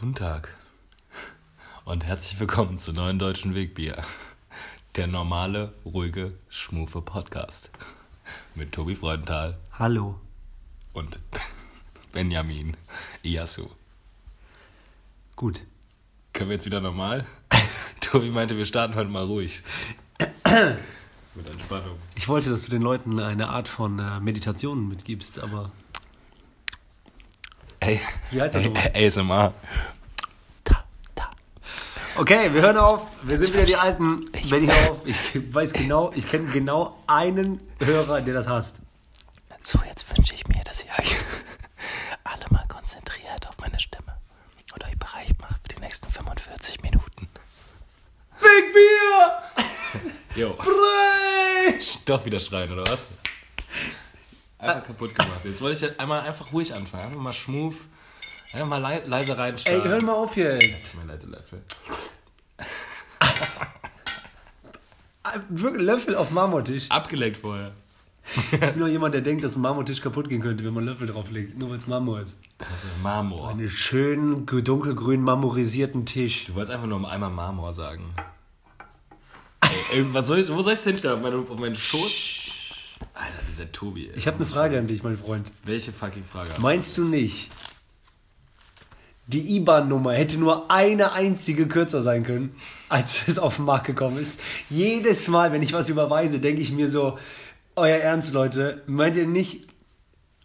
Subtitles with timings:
[0.00, 0.56] Guten Tag
[1.84, 4.02] und herzlich willkommen zu Neuen Deutschen Wegbier.
[4.96, 7.70] Der normale, ruhige, schmufe Podcast.
[8.54, 10.18] Mit Tobi Freudenthal Hallo.
[10.94, 11.18] und
[12.12, 12.78] Benjamin
[13.22, 13.68] Iasu.
[15.36, 15.60] Gut.
[16.32, 17.26] Können wir jetzt wieder normal?
[18.00, 19.62] Tobi meinte, wir starten heute mal ruhig.
[21.34, 21.98] Mit Entspannung.
[22.14, 25.72] Ich wollte, dass du den Leuten eine Art von äh, Meditation mitgibst, aber
[27.80, 28.00] Ey,
[28.30, 29.06] Wie heißt das ey?
[29.06, 29.52] ASMR.
[32.16, 33.02] Okay, wir hören auf.
[33.22, 34.28] Wir sind wieder die Alten.
[34.34, 38.76] ich- Wenn ich auf, ich weiß genau, ich kenne genau einen Hörer, der das hasst.
[39.62, 41.14] So, jetzt wünsche ich mir, dass ihr euch
[42.24, 44.18] alle mal konzentriert auf meine Stimme
[44.74, 47.28] und euch bereit macht für die nächsten 45 Minuten.
[48.40, 50.12] Big Bier!
[50.36, 50.56] Jo.
[52.04, 53.00] Doch wieder schreien, oder was?
[54.60, 55.40] Einfach kaputt gemacht.
[55.44, 57.04] Jetzt wollte ich halt einmal einfach ruhig anfangen.
[57.04, 57.76] Einfach mal schmooth.
[58.52, 59.84] Einfach mal lei leise Ey, reinstarten.
[59.90, 60.96] hör mal auf jetzt.
[60.96, 61.62] Mein leid, Löffel.
[65.22, 66.86] Ah, Wirklich Löffel auf Marmortisch.
[66.90, 67.72] Abgeleckt vorher.
[68.52, 71.06] Ich bin nur jemand, der denkt, dass ein Marmortisch kaputt gehen könnte, wenn man Löffel
[71.08, 71.58] drauflegt.
[71.58, 72.36] Nur weil es Marmor ist.
[72.58, 73.50] Also Marmor.
[73.50, 76.46] Einen schönen, dunkelgrün marmorisierten Tisch.
[76.46, 78.14] Du wolltest einfach nur einmal Marmor sagen.
[79.62, 81.14] Ey, ey, was soll ich, wo soll ich denn stellen?
[81.14, 82.39] Auf, meine, auf meinen Schoß?
[83.14, 84.08] Alter, dieser Tobi.
[84.08, 84.16] Ey.
[84.16, 85.50] Ich habe eine Frage an dich, mein Freund.
[85.64, 86.62] Welche fucking Frage hast du?
[86.62, 87.50] Meinst du nicht,
[89.26, 92.54] die IBAN-Nummer hätte nur eine einzige kürzer sein können,
[92.88, 94.40] als es auf den Markt gekommen ist?
[94.68, 97.18] Jedes Mal, wenn ich was überweise, denke ich mir so,
[97.76, 99.66] euer Ernst, Leute, meint ihr nicht,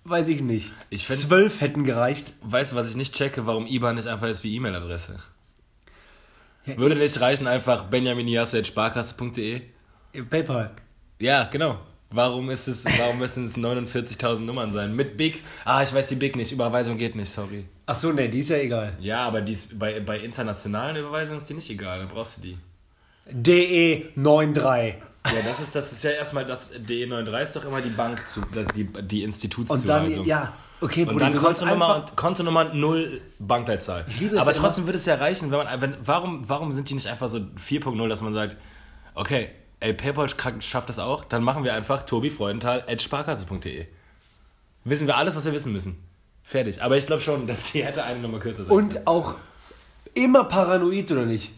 [0.03, 2.33] weiß ich nicht, Ich fänd- zwölf hätten gereicht?
[2.41, 3.45] Weißt du, was ich nicht checke?
[3.45, 5.17] Warum IBAN nicht einfach ist wie E-Mail-Adresse?
[6.65, 6.77] Ja.
[6.77, 9.61] Würde nicht reichen einfach benjaminiasu.sparkasse.de?
[10.29, 10.71] PayPal.
[11.19, 11.79] Ja, genau.
[12.11, 14.95] Warum ist es, warum müssen es 49.000 Nummern sein?
[14.95, 15.43] Mit Big?
[15.65, 16.51] Ah, ich weiß die Big nicht.
[16.51, 17.65] Überweisung geht nicht, sorry.
[17.87, 18.95] Ach so, nee, die ist ja egal.
[19.01, 21.99] Ja, aber die ist, bei, bei internationalen Überweisungen ist die nicht egal.
[21.99, 22.57] Dann brauchst du die.
[23.33, 24.93] DE93.
[25.25, 28.41] Ja, das ist, das ist ja erstmal das DE93 ist doch immer die Bank zu,
[28.75, 30.25] die, die Und dann, Institutszuweisung.
[30.25, 32.09] ja, okay, Und Bruder, dann du sollst Kontonummer, einfach...
[32.11, 34.05] und Kontonummer null Bankleitzahl.
[34.19, 36.93] liebe es Aber trotzdem würde es ja reichen, wenn man, wenn, warum, warum sind die
[36.93, 38.55] nicht einfach so 4.0, dass man sagt,
[39.15, 39.49] okay,
[39.85, 43.85] ey, PayPal sch- schafft das auch, dann machen wir einfach Tobi Freudenthal at sparkasse.de.
[44.83, 45.97] Wissen wir alles, was wir wissen müssen.
[46.43, 46.81] Fertig.
[46.83, 48.89] Aber ich glaube schon, dass sie hätte eine Nummer kürzer sein können.
[48.97, 49.35] Und auch
[50.13, 51.51] immer paranoid, oder nicht?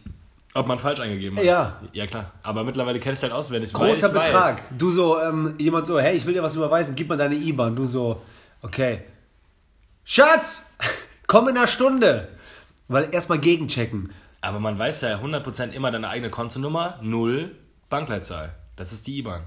[0.54, 1.44] Ob man falsch eingegeben hat.
[1.44, 1.80] Ja.
[1.92, 2.32] Ja, klar.
[2.42, 3.72] Aber mittlerweile kennst du halt auswendig.
[3.72, 4.26] Großer ich weiß.
[4.26, 4.62] Betrag.
[4.78, 7.76] Du so, ähm, jemand so, hey, ich will dir was überweisen, gib mal deine IBAN.
[7.76, 8.20] Du so,
[8.62, 9.02] okay.
[10.04, 10.66] Schatz,
[11.26, 12.28] komm in einer Stunde.
[12.88, 14.10] Weil erstmal gegenchecken.
[14.40, 17.54] Aber man weiß ja 100% immer deine eigene Kontonummer, null
[17.88, 18.54] Bankleitzahl.
[18.76, 19.42] Das ist die IBAN.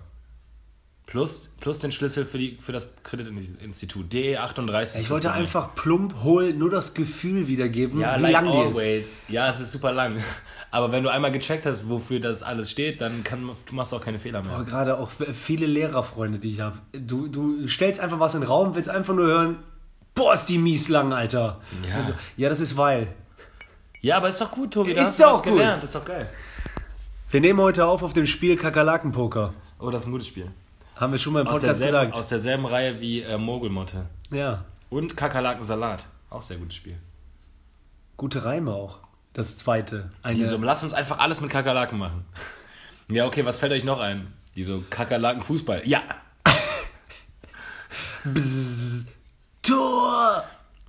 [1.07, 4.13] Plus, plus den Schlüssel für, die, für das Kreditinstitut.
[4.13, 4.81] DE38.
[4.83, 8.57] ist Ich wollte einfach plump hohl nur das Gefühl wiedergeben, Ja, wie like lang die
[8.69, 8.77] ist.
[8.77, 9.19] always.
[9.27, 10.23] Ja, es ist super lang.
[10.71, 13.99] Aber wenn du einmal gecheckt hast, wofür das alles steht, dann kann, du machst auch
[13.99, 14.53] keine Fehler mehr.
[14.53, 16.77] Aber gerade auch viele Lehrerfreunde, die ich habe.
[16.93, 19.57] Du, du stellst einfach was in den Raum, willst einfach nur hören,
[20.15, 21.59] boah, ist die mies lang, Alter.
[21.89, 22.05] Ja.
[22.05, 23.07] So, ja das ist weil.
[23.99, 24.93] Ja, aber ist doch gut, Tobi.
[24.93, 25.53] Da Ist hast du doch was gut.
[25.53, 25.83] gelernt.
[25.83, 26.29] Ist doch geil.
[27.31, 29.53] Wir nehmen heute auf auf dem Spiel Kakerlakenpoker.
[29.79, 30.51] Oh, das ist ein gutes Spiel.
[30.95, 32.17] Haben wir schon mal im Aus Podcast derselben, gesagt.
[32.17, 34.07] aus derselben Reihe wie äh, Mogelmotte.
[34.31, 34.65] ja.
[34.89, 36.09] Und Kakerlakensalat.
[36.29, 36.97] Auch sehr gutes Spiel.
[38.17, 38.99] Gute Reime auch.
[39.31, 40.11] Das zweite.
[40.21, 42.25] Eine, Die so, lass uns einfach alles mit Kakerlaken machen.
[43.07, 44.31] Ja, okay, was fällt euch noch ein?
[44.55, 45.81] Die so, Kakerlaken Fußball.
[45.85, 46.01] Ja!
[48.23, 49.05] Bzzz,
[49.61, 50.45] Tor!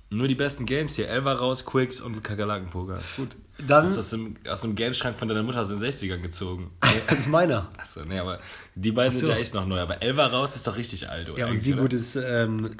[0.09, 1.09] Nur die besten Games hier.
[1.09, 2.97] Elva raus, Quicks und Kakerlakenpoker.
[2.99, 3.35] Ist gut.
[3.67, 6.71] Dann- Hast du aus dem, aus dem Gameschrank von deiner Mutter aus den 60ern gezogen.
[7.07, 7.69] Das ist meiner.
[7.77, 8.39] Achso, nee, aber
[8.75, 9.31] die beiden sind so.
[9.31, 9.79] ja echt noch neu.
[9.79, 11.39] Aber Elva raus ist doch richtig alt, oder?
[11.39, 11.83] Ja, und wie oder?
[11.83, 12.75] gut ist ähm,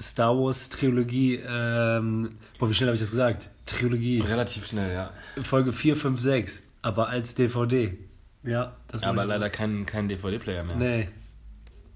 [0.00, 3.48] Star Wars Trilogie, ähm, boah, wie schnell habe ich das gesagt?
[3.66, 5.10] Trilogie, Relativ schnell, ja.
[5.42, 7.96] Folge 4, 5, 6, aber als DVD.
[8.42, 10.76] Ja, das Aber leider kein, kein DVD-Player mehr.
[10.76, 11.06] Nee,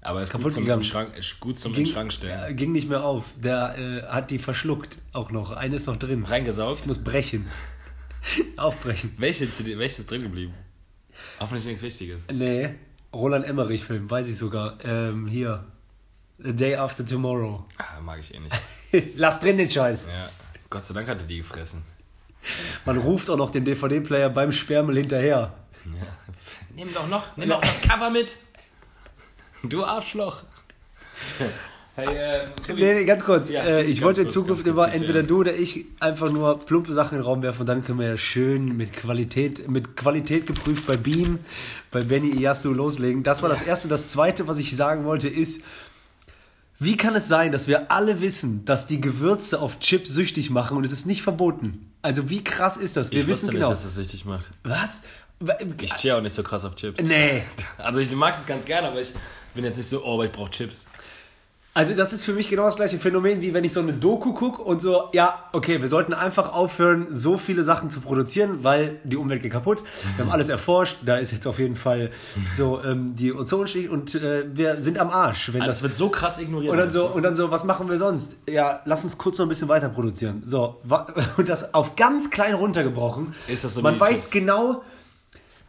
[0.01, 0.83] Aber ist gut Kaputt zum, gegangen.
[0.83, 2.51] Schrank, ist gut zum in ging, Schrank stellen.
[2.51, 3.31] äh, ging nicht mehr auf.
[3.43, 5.51] Der äh, hat die verschluckt auch noch.
[5.53, 6.23] Eine ist noch drin.
[6.23, 6.81] Reingesaugt.
[6.81, 7.47] Ich muss brechen.
[8.57, 9.13] Aufbrechen.
[9.17, 10.53] Welche CD, welches ist drin geblieben?
[11.39, 12.27] Hoffentlich nichts Wichtiges.
[12.31, 12.75] Nee,
[13.13, 14.77] Roland Emmerich-Film, weiß ich sogar.
[14.83, 15.65] Ähm, hier.
[16.37, 17.65] The Day After Tomorrow.
[17.77, 19.15] Ah, mag ich eh nicht.
[19.17, 20.07] Lass drin den Scheiß.
[20.07, 20.29] Ja.
[20.69, 21.81] Gott sei Dank hat er die gefressen.
[22.83, 25.53] Man ruft auch noch dem DVD-Player beim Sperrmüll hinterher.
[25.85, 26.35] Ja.
[26.75, 28.37] Nimm doch noch, nimm auch das Cover mit.
[29.63, 30.43] Du Arschloch.
[31.95, 32.41] Hey, äh.
[32.67, 33.47] Nee, nee, ganz kurz.
[33.47, 36.91] Ja, äh, ich ganz wollte in Zukunft immer entweder du oder ich einfach nur plumpe
[36.91, 40.45] Sachen in den Raum werfen und dann können wir ja schön mit Qualität, mit Qualität
[40.45, 41.39] geprüft bei Beam,
[41.91, 43.23] bei Benny Iyasu loslegen.
[43.23, 43.87] Das war das Erste.
[43.87, 45.63] Das Zweite, was ich sagen wollte, ist,
[46.79, 50.75] wie kann es sein, dass wir alle wissen, dass die Gewürze auf Chips süchtig machen
[50.75, 51.89] und es ist nicht verboten?
[52.01, 53.11] Also wie krass ist das?
[53.11, 53.69] Wir Ich wissen genau.
[53.69, 54.49] nicht, dass das süchtig macht.
[54.63, 55.03] Was?
[55.81, 57.01] Ich stehe auch nicht so krass auf Chips.
[57.01, 57.43] Nee.
[57.77, 59.13] Also ich mag das ganz gerne, aber ich
[59.53, 60.87] bin jetzt nicht so, oh, aber ich brauche Chips.
[61.77, 64.31] Also das ist für mich genau das gleiche Phänomen, wie wenn ich so eine Doku
[64.31, 69.01] gucke und so, ja, okay, wir sollten einfach aufhören, so viele Sachen zu produzieren, weil
[69.03, 69.83] die Umwelt geht kaputt.
[70.15, 72.11] Wir haben alles erforscht, da ist jetzt auf jeden Fall
[72.55, 75.51] so ähm, die Ozonschicht und äh, wir sind am Arsch.
[75.51, 76.71] Wenn Das das wird so krass ignoriert.
[76.71, 78.37] und dann so, und dann so, was machen wir sonst?
[78.49, 80.43] Ja, lass uns kurz noch ein bisschen weiter produzieren.
[80.45, 80.77] So,
[81.35, 83.35] und das auf ganz klein runtergebrochen.
[83.49, 84.81] Ist das so Man weiß genau,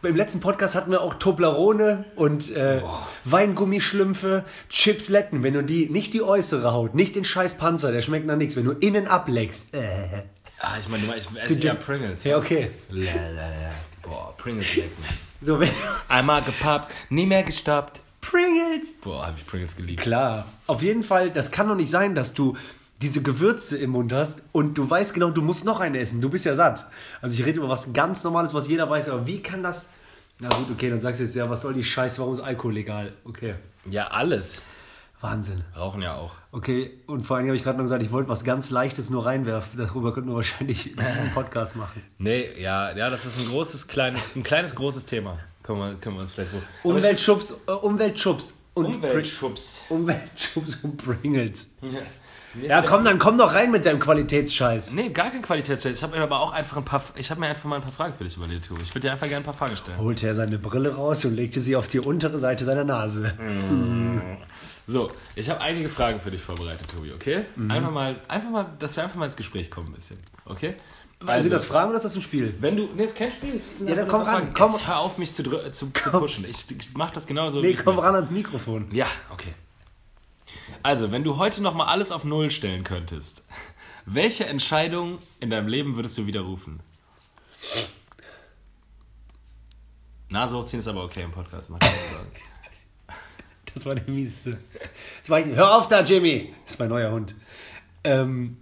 [0.03, 2.81] im letzten Podcast hatten wir auch Toblerone und äh,
[3.25, 5.43] Weingummischlümpfe, Chipsletten.
[5.43, 8.57] Wenn du die, nicht die äußere Haut, nicht den scheiß Panzer, der schmeckt nach nichts.
[8.57, 10.23] Wenn du innen ableckst, äh,
[10.59, 12.25] Ah, ich meine, ich esse ja Pringles.
[12.25, 12.71] ja, okay.
[12.89, 13.71] La, la, la.
[14.03, 15.05] Boah, Pringles lecken.
[15.43, 15.69] So, wenn,
[16.09, 18.01] Einmal gepappt, nie mehr gestoppt.
[18.23, 18.89] Pringles.
[19.03, 20.01] Boah, habe ich Pringles geliebt.
[20.01, 20.47] Klar.
[20.67, 22.57] Auf jeden Fall, das kann doch nicht sein, dass du
[23.03, 26.21] diese Gewürze im Mund hast und du weißt genau, du musst noch eine essen.
[26.21, 26.87] Du bist ja satt.
[27.21, 29.91] Also ich rede über was ganz Normales, was jeder weiß, aber wie kann das...
[30.39, 32.75] Na gut, okay, dann sagst du jetzt, ja, was soll die Scheiße, warum ist Alkohol
[32.75, 33.13] legal?
[33.25, 33.55] Okay.
[33.91, 34.65] Ja, alles.
[35.21, 35.65] Wahnsinn.
[35.75, 36.35] Rauchen ja auch.
[36.53, 39.25] Okay, und vor allem habe ich gerade noch gesagt, ich wollte was ganz Leichtes nur
[39.25, 39.79] reinwerfen.
[39.79, 42.03] Darüber könnten wir wahrscheinlich einen Podcast machen.
[42.19, 45.39] Nee, ja, ja, das ist ein großes, kleines, ein kleines, großes Thema.
[45.63, 46.63] Können wir, können wir uns vielleicht so.
[46.83, 48.61] Umweltschubs, äh, Umweltschubs.
[48.75, 49.87] Und Umweltschubs.
[49.89, 51.71] Umweltschubs und Pringles.
[51.81, 51.97] Ist
[52.63, 54.93] Ja, komm, dann komm doch rein mit deinem Qualitätsscheiß.
[54.93, 55.99] Nee, gar kein Qualitätstest.
[55.99, 57.03] Ich habe mir aber auch einfach ein paar.
[57.15, 58.83] Ich habe mir einfach mal ein paar Fragen für dich überlegt, Tobi.
[58.83, 59.99] Ich würde dir einfach gerne ein paar Fragen stellen.
[59.99, 63.35] Holte er seine Brille raus und legte sie auf die untere Seite seiner Nase.
[64.87, 67.45] So, ich habe einige Fragen für dich vorbereitet, Tobi, okay?
[67.69, 70.75] Einfach mal, einfach mal, dass wir einfach mal ins Gespräch kommen ein bisschen, okay?
[71.25, 72.55] Also, sind das Fragen oder ist das ein Spiel?
[72.61, 73.61] wenn du, nee, ist kein Spiel.
[73.87, 74.71] Ja, dann komm ran, komm.
[74.71, 76.45] Jetzt hör auf, mich zu, zu, zu pushen.
[76.49, 77.63] Ich, mach das genauso.
[77.63, 78.87] wie Nee, komm ran ans Mikrofon.
[78.93, 79.55] Ja, okay.
[80.83, 83.45] Also, wenn du heute nochmal alles auf Null stellen könntest,
[84.05, 86.81] welche Entscheidung in deinem Leben würdest du widerrufen?
[90.29, 91.71] Nase hochziehen ist aber okay im Podcast.
[91.71, 92.31] Mach keine Sorgen.
[93.75, 94.59] Das war der mieseste.
[95.21, 96.55] Das war ich, hör auf da, Jimmy!
[96.65, 97.35] Das ist mein neuer Hund.
[98.05, 98.57] Ähm,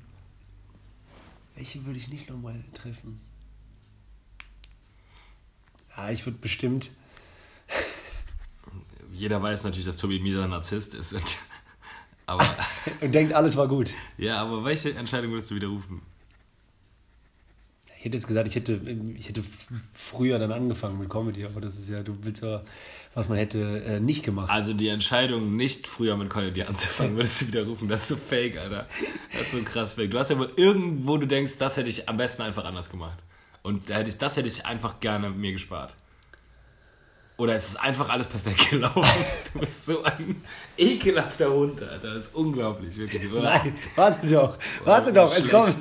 [1.54, 3.20] welche würde ich nicht nochmal treffen?
[5.96, 6.90] Ja, ich würde bestimmt.
[9.12, 11.14] Jeder weiß natürlich, dass Tobi ein mieser Narzisst ist.
[12.26, 12.56] Und, aber,
[13.00, 13.94] Und denkt, alles war gut.
[14.18, 16.02] ja, aber welche Entscheidung würdest du widerrufen?
[17.98, 18.78] Ich hätte jetzt gesagt, ich hätte,
[19.16, 19.42] ich hätte
[19.92, 22.62] früher dann angefangen mit Comedy, aber das ist ja, du willst ja,
[23.14, 24.50] was man hätte äh, nicht gemacht.
[24.50, 27.88] Also die Entscheidung, nicht früher mit Comedy anzufangen, würdest du widerrufen.
[27.88, 28.86] Das ist so fake, Alter.
[29.32, 30.10] Das ist so krass fake.
[30.10, 33.16] Du hast ja wohl irgendwo, du denkst, das hätte ich am besten einfach anders gemacht.
[33.62, 35.96] Und da hätte ich, das hätte ich einfach gerne mir gespart.
[37.36, 39.04] Oder es ist einfach alles perfekt gelaufen.
[39.52, 40.36] Du bist so ein
[40.76, 42.14] ekelhafter Hund, Alter.
[42.14, 43.22] Das ist unglaublich, wirklich.
[43.32, 45.76] Nein, warte doch, warte Oh, doch, es kommt.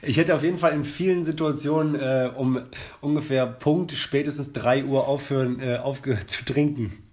[0.00, 2.62] Ich hätte auf jeden Fall in vielen Situationen äh, um
[3.00, 7.07] ungefähr Punkt spätestens 3 Uhr aufhören, äh, aufgehört zu trinken.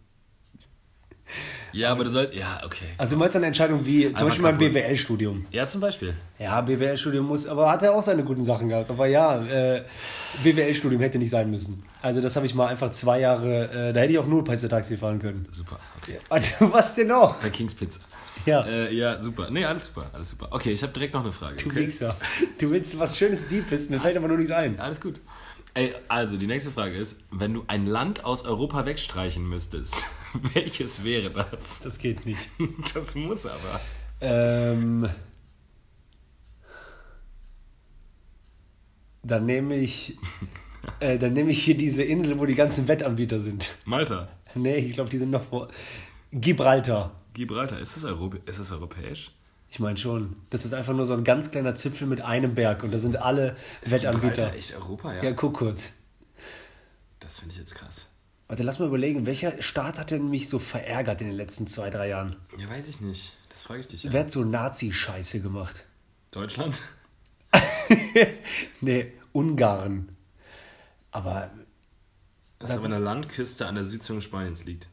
[1.76, 2.34] Ja, aber du sollst.
[2.34, 2.86] Ja, okay.
[2.98, 4.58] Also du meinst eine Entscheidung wie zum Einfach Beispiel mein.
[4.58, 5.46] BWL-Studium.
[5.52, 6.14] Ja, zum Beispiel.
[6.40, 8.90] Ja, BWL-Studium muss, aber hat er auch seine guten Sachen gehabt.
[8.90, 9.84] Aber ja, äh,
[10.44, 11.84] BWL-Studium hätte nicht sein müssen.
[12.02, 14.96] Also das habe ich mal einfach zwei Jahre, äh, da hätte ich auch nur Taxi
[14.96, 15.48] fahren können.
[15.52, 15.80] Super.
[16.02, 16.18] Okay.
[16.30, 17.42] Also, was denn noch?
[17.42, 18.00] Bei Kings Pizza.
[18.46, 18.66] Ja.
[18.66, 19.48] Äh, ja, super.
[19.50, 20.10] Nee, alles super.
[20.14, 20.48] Alles super.
[20.52, 21.58] Okay, ich habe direkt noch eine Frage.
[21.58, 21.88] Du Okay?
[21.88, 22.16] Wichser.
[22.58, 24.80] Du willst was Schönes Deepes, mir fällt aber nur nichts ein.
[24.80, 25.20] Alles gut.
[25.74, 30.06] Ey, also die nächste Frage ist, wenn du ein Land aus Europa wegstreichen müsstest,
[30.54, 31.82] welches wäre das?
[31.82, 32.50] Das geht nicht.
[32.94, 33.82] Das muss aber.
[34.22, 35.10] Ähm,
[39.24, 40.18] dann nehme ich,
[41.00, 43.76] äh, dann nehme ich hier diese Insel, wo die ganzen Wettanbieter sind.
[43.86, 44.30] Malta.
[44.56, 45.68] Nee, ich glaube, die sind noch wo.
[46.32, 47.16] Gibraltar.
[47.34, 47.80] Gibraltar.
[47.80, 49.32] Ist es, Europ ist europäisch?
[49.70, 50.36] Ich meine schon.
[50.50, 53.18] Das ist einfach nur so ein ganz kleiner Zipfel mit einem Berg und da sind
[53.18, 54.30] alle Wettanbieter.
[54.30, 55.24] Gibraltar echt Europa, ja?
[55.24, 55.92] Ja, guck kurz.
[57.20, 58.15] Das finde ich jetzt krass.
[58.48, 61.90] Warte, lass mal überlegen, welcher Staat hat denn mich so verärgert in den letzten zwei,
[61.90, 62.36] drei Jahren?
[62.58, 63.34] Ja, weiß ich nicht.
[63.50, 64.14] Das frage ich dich ja.
[64.14, 65.86] Wer hat so Nazi-Scheiße gemacht?
[66.32, 66.82] Deutschland?
[68.82, 70.08] Nee, Ungarn.
[71.12, 71.52] Aber
[72.60, 74.88] Das ist aber eine Landküste an der Südzunge Spaniens liegt.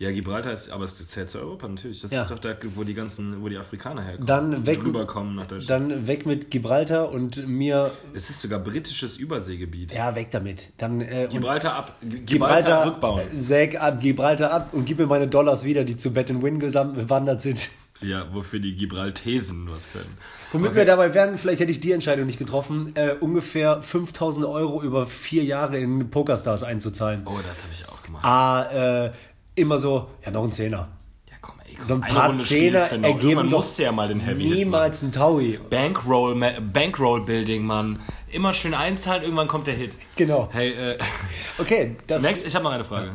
[0.00, 2.00] Ja, Gibraltar ist, aber es zählt zu Europa natürlich.
[2.02, 2.22] Das Ja.
[2.22, 4.26] ist doch da, wo die ganzen, wo die Afrikaner herkommen.
[4.26, 5.90] Dann weg- rüberkommen nach Deutschland.
[5.90, 7.90] dann weg mit Gibraltar und mir.
[8.14, 9.92] es ist sogar britisches Überseegebiet.
[9.94, 10.70] Ja, weg damit.
[10.78, 11.96] Dann äh, Gibraltar ab.
[12.00, 13.22] Gibraltar, Gibraltar rückbauen.
[13.34, 17.42] Säg ab, Gibraltar ab und gib mir meine Dollars wieder, die zu Bet Win gewandert
[17.42, 17.68] sind.
[18.00, 20.06] Ja, wofür die Gibraltesen was können.
[20.52, 24.80] Womit wir dabei wären, vielleicht hätte ich die Entscheidung nicht getroffen, äh, ungefähr 5000 Euro
[24.84, 27.22] über vier Jahre in Pokerstars einzuzahlen.
[27.24, 28.24] Oh, das habe ich auch gemacht.
[28.24, 29.10] Ah, äh,
[29.58, 30.88] immer so, ja, noch ein Zehner.
[31.28, 34.08] Ja, komm, ey, So ein paar Runde Zehner ergeben Irgendwann doch musst du ja mal
[34.08, 35.58] den Heavy niemals ein Taui.
[35.70, 36.34] Bankroll,
[36.72, 37.98] Bankroll Building, Mann.
[38.30, 39.96] Immer schön einzahlen, irgendwann kommt der Hit.
[40.16, 40.48] Genau.
[40.52, 40.98] Hey, äh,
[41.58, 43.12] Okay, das next, ich habe noch eine Frage.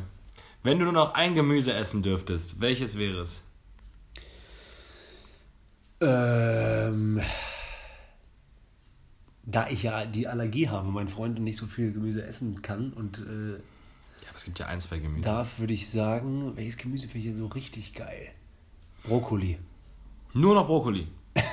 [0.64, 3.44] Wenn du nur noch ein Gemüse essen dürftest, welches wäre es?
[6.00, 7.22] Ähm,
[9.46, 13.20] da ich ja die Allergie habe, mein Freund nicht so viel Gemüse essen kann und
[13.20, 13.60] äh,
[14.36, 15.24] es gibt ja ein, zwei Gemüse.
[15.24, 18.32] darf, würde ich sagen, welches Gemüse finde ich hier so richtig geil?
[19.04, 19.58] Brokkoli.
[20.34, 21.08] Nur noch Brokkoli.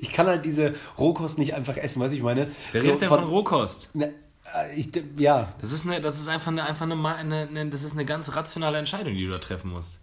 [0.00, 2.48] Ich kann halt diese Rohkost nicht einfach essen, weißt du, ich meine?
[2.72, 3.94] Wer so redet denn von Rohkost?
[3.94, 4.12] Ne,
[4.54, 7.84] äh, ich, ja, Das ist, eine, das ist einfach, eine, einfach eine, eine, eine, das
[7.84, 10.00] ist eine ganz rationale Entscheidung, die du da treffen musst.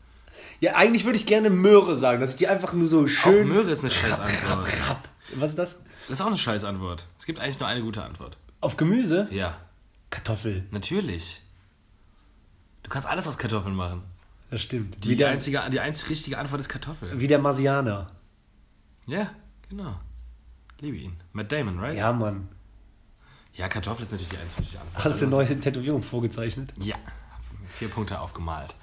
[0.62, 3.48] ja, eigentlich würde ich gerne Möhre sagen, dass ich die einfach nur so Auch schön.
[3.48, 4.68] Möhre ist eine scheiß Antwort.
[5.36, 5.82] Was ist das?
[6.08, 7.08] Das ist auch eine scheiß Antwort.
[7.18, 8.38] Es gibt eigentlich nur eine gute Antwort.
[8.62, 9.28] Auf Gemüse?
[9.30, 9.58] Ja,
[10.10, 10.66] Kartoffel.
[10.72, 11.42] natürlich.
[12.84, 14.04] Du kannst alles aus Kartoffeln machen.
[14.50, 15.04] Das stimmt.
[15.04, 17.20] Die, der, einzige, die einzig richtige Antwort ist Kartoffel.
[17.20, 18.08] wie der Marsianer.
[19.06, 19.32] Ja,
[19.68, 20.00] genau.
[20.80, 21.18] Liebe ihn.
[21.34, 21.98] Matt Damon, right?
[21.98, 22.48] Ja, Mann.
[23.54, 25.04] Ja, Kartoffel ist natürlich die einzig richtige Antwort.
[25.06, 26.74] Hast du eine Also neue Tätowierung vorgezeichnet?
[26.80, 26.96] Ja,
[27.68, 28.76] vier Punkte aufgemalt.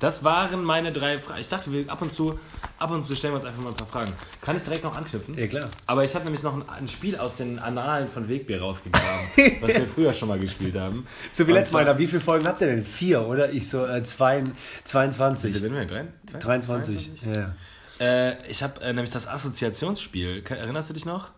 [0.00, 1.40] Das waren meine drei Fragen.
[1.40, 2.38] Ich dachte, wir ab und zu,
[2.78, 4.12] ab und zu stellen wir uns einfach mal ein paar Fragen.
[4.40, 5.38] Kann ich direkt noch anknüpfen?
[5.38, 5.68] Ja, klar.
[5.86, 9.28] Aber ich habe nämlich noch ein, ein Spiel aus den Annalen von Wegbier rausgegraben,
[9.60, 11.06] was wir früher schon mal gespielt haben.
[11.32, 11.98] So wie letztes Mal, Alter.
[11.98, 12.82] Wie viele Folgen habt ihr denn?
[12.82, 13.52] Vier, oder?
[13.52, 14.52] Ich so äh, zwei, Wie
[14.84, 15.54] 22.
[15.54, 15.84] sind wir?
[15.84, 17.10] Drei, zwei, 23.
[17.36, 17.54] Ja.
[18.00, 20.42] Äh, ich habe äh, nämlich das Assoziationsspiel.
[20.48, 21.30] Erinnerst du dich noch?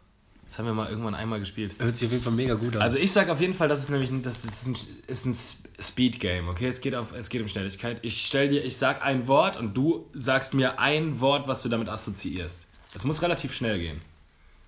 [0.53, 1.77] Das haben wir mal irgendwann einmal gespielt.
[1.79, 2.83] Hört sich auf jeden Fall mega gut an.
[2.83, 5.35] Also ich sage auf jeden Fall, das ist nämlich ein, das ist ein, ist ein
[5.83, 6.67] Speed Game, okay?
[6.69, 8.01] Es geht auf es geht um Schnelligkeit.
[8.03, 11.71] Ich stell dir, ich sag ein Wort und du sagst mir ein Wort, was du
[11.71, 12.67] damit assoziierst.
[12.93, 14.03] Es muss relativ schnell gehen.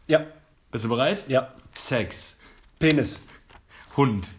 [0.07, 0.25] ja,
[0.71, 1.25] Bist du bereit?
[1.29, 1.53] ja.
[1.75, 2.38] Sex,
[2.79, 3.21] Penis.
[3.95, 4.33] Hund,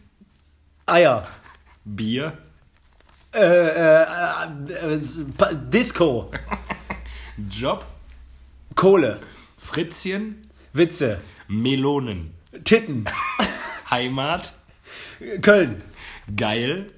[0.88, 1.28] Eier.
[1.84, 2.40] Bier,
[3.36, 5.00] Äh, äh, äh, äh,
[5.70, 6.32] Disco.
[7.52, 7.86] Job,
[8.74, 9.20] Kohle.
[9.60, 10.42] Fritzchen,
[10.74, 11.22] Witze.
[11.48, 12.34] Melonen,
[12.64, 13.06] Titten.
[13.90, 14.54] Heimat,
[15.42, 15.82] Köln.
[16.36, 16.92] geil.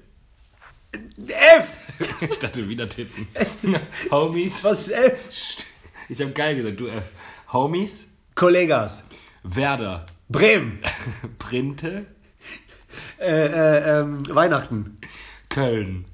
[1.26, 1.68] F.
[2.20, 3.26] Ich dachte wieder Titten.
[4.12, 4.62] Homies.
[4.62, 5.64] Was ist F?
[6.08, 7.10] Ich habe geil gesagt, du F.
[7.52, 9.04] Homies, Kollegas.
[9.42, 10.78] Werder, Bremen.
[11.38, 12.06] Printe,
[13.18, 14.98] Äh, äh, ähm, Weihnachten.
[15.48, 16.04] Köln,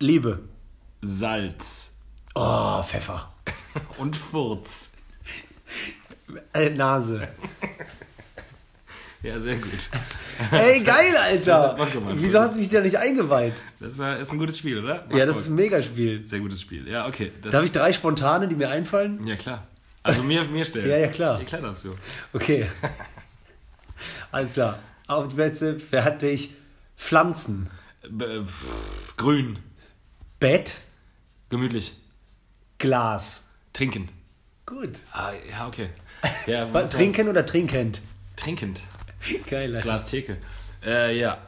[0.00, 0.48] Liebe.
[1.02, 1.94] Salz
[2.34, 3.32] Oh, Pfeffer.
[3.98, 4.92] und Furz.
[6.52, 7.28] Äh, Nase.
[9.22, 9.88] Ja, sehr gut.
[10.52, 11.74] Ey, geil, Alter.
[11.92, 12.14] gemacht.
[12.18, 13.62] Wieso hast du mich da nicht eingeweiht?
[13.80, 15.06] Das war, ist ein gutes Spiel, oder?
[15.10, 15.42] Ja, das Bock.
[15.42, 16.22] ist ein Megaspiel.
[16.26, 16.86] sehr gutes Spiel.
[16.88, 17.32] Ja, okay.
[17.42, 19.26] Das, Darf ich drei spontane, die mir einfallen?
[19.26, 19.66] Ja, klar.
[20.04, 20.88] Also mir, mir stellen.
[20.88, 21.40] Ja, ja, klar.
[21.40, 21.94] Ja, klar darfst du.
[22.32, 22.68] Okay.
[24.30, 24.78] Alles klar.
[25.08, 26.54] Auf die Plätze, fertig.
[26.96, 27.68] Pflanzen.
[28.08, 28.24] B
[29.16, 29.58] grün,
[30.38, 30.76] Bett.
[31.50, 31.94] gemütlich,
[32.78, 33.50] Glas.
[33.72, 34.08] trinken.
[34.68, 34.90] Gut.
[35.12, 35.88] Ah, ja, okay.
[36.46, 38.02] Ja, Was, trinken oder trinkend?
[38.36, 38.82] Trinkend.
[39.48, 39.84] Geil, Alter.
[39.84, 40.36] Glas Theke.
[40.84, 41.38] Äh, ja.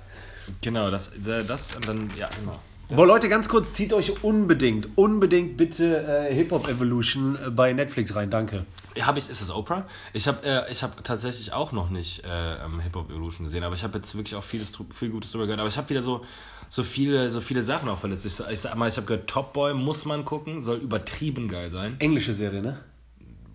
[0.62, 2.58] Genau, das, das und dann, ja, genau.
[2.88, 8.16] Boah, Leute, ganz kurz, zieht euch unbedingt, unbedingt bitte äh, Hip-Hop Evolution äh, bei Netflix
[8.16, 8.66] rein, danke.
[9.00, 9.86] Habe ich, ist das Oprah?
[10.12, 13.62] Ich habe äh, ich hab tatsächlich auch noch nicht äh, ähm, Hip Hop Evolution gesehen,
[13.62, 15.60] aber ich habe jetzt wirklich auch vieles, viel Gutes drüber gehört.
[15.60, 16.24] Aber ich habe wieder so,
[16.68, 18.26] so, viele, so viele Sachen auch verletzt.
[18.26, 21.70] Ich, ich sag mal, ich habe gehört, Top Boy muss man gucken, soll übertrieben geil
[21.70, 21.94] sein.
[22.00, 22.80] Englische Serie, ne?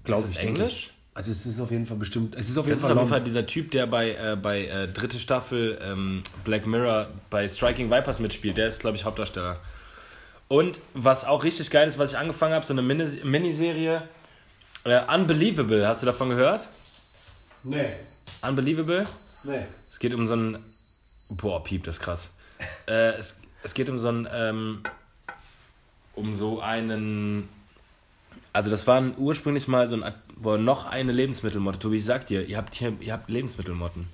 [0.05, 0.41] Glaube Ist es ich.
[0.43, 0.89] Englisch?
[1.13, 3.03] Also es ist auf jeden Fall bestimmt, es ist auf jeden Das ist Fall auf
[3.03, 3.09] jeden.
[3.09, 7.89] Fall dieser Typ, der bei, äh, bei äh, dritte Staffel ähm, Black Mirror bei Striking
[7.89, 8.57] Vipers mitspielt.
[8.57, 9.59] Der ist, glaube ich, Hauptdarsteller.
[10.49, 14.07] Und was auch richtig geil ist, was ich angefangen habe, so eine Minis- Miniserie.
[14.83, 16.69] Äh, Unbelievable, hast du davon gehört?
[17.63, 17.93] Nee,
[18.41, 19.07] Unbelievable?
[19.43, 19.65] nee.
[19.87, 20.63] Es geht um so einen.
[21.29, 22.29] Boah, Piep, das ist krass.
[22.87, 24.27] äh, es, es geht um so einen.
[24.31, 24.83] Ähm,
[26.13, 27.47] um so einen.
[28.55, 30.13] Also, das war ursprünglich mal so ein.
[30.37, 31.79] Boah, noch eine Lebensmittelmotte.
[31.79, 34.07] Tobi, ich sag dir, ihr habt hier ihr habt Lebensmittelmotten.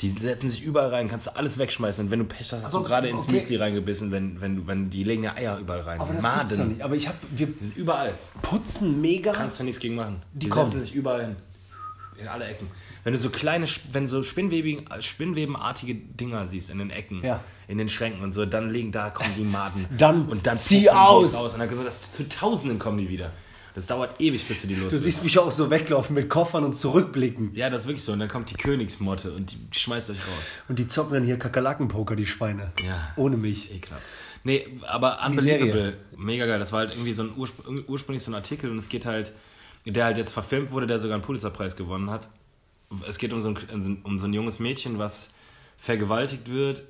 [0.00, 2.04] Die setzen sich überall rein, kannst du alles wegschmeißen.
[2.06, 3.32] Und wenn du Pech hast, hast so, du gerade ins okay.
[3.32, 6.00] Müsli reingebissen, wenn, wenn, du, wenn die legen ja Eier überall rein.
[6.00, 6.68] Aber das gibt's doch Maden.
[6.70, 6.82] nicht.
[6.82, 8.14] Aber ich habe, wir Die überall.
[8.42, 9.30] putzen mega.
[9.32, 10.22] Kannst du nichts gegen machen.
[10.32, 10.68] Die, kommen.
[10.70, 11.36] setzen sich überall hin.
[12.18, 12.66] In alle Ecken.
[13.04, 17.40] Wenn du so kleine, wenn du so Spinnweben, Spinnwebenartige Dinger siehst in den Ecken, Ja.
[17.68, 19.86] in den Schränken und so, dann liegen, da kommen die Maden.
[19.96, 21.34] Dann und dann zieh die aus.
[21.36, 21.54] raus.
[21.54, 23.30] Und dann das, zu Tausenden kommen die wieder.
[23.74, 26.64] Das dauert ewig, bis du die los Du siehst mich auch so weglaufen mit Koffern
[26.64, 27.54] und zurückblicken.
[27.54, 28.12] Ja, das ist wirklich so.
[28.12, 30.46] Und dann kommt die Königsmotte und die schmeißt euch raus.
[30.68, 32.72] Und die zocken dann hier Kakerlakenpoker, die Schweine.
[32.84, 33.12] Ja.
[33.16, 33.72] Ohne mich.
[33.72, 34.04] Ekelhaft.
[34.44, 35.24] Nee, aber.
[35.24, 36.58] Unbelievable, mega geil.
[36.58, 39.32] Das war halt irgendwie so ein urspr ursprünglich so ein Artikel und es geht halt,
[39.84, 42.28] der halt jetzt verfilmt wurde, der sogar einen Pulitzerpreis gewonnen hat.
[43.08, 45.32] Es geht um so ein, um so ein junges Mädchen, was
[45.76, 46.82] vergewaltigt wird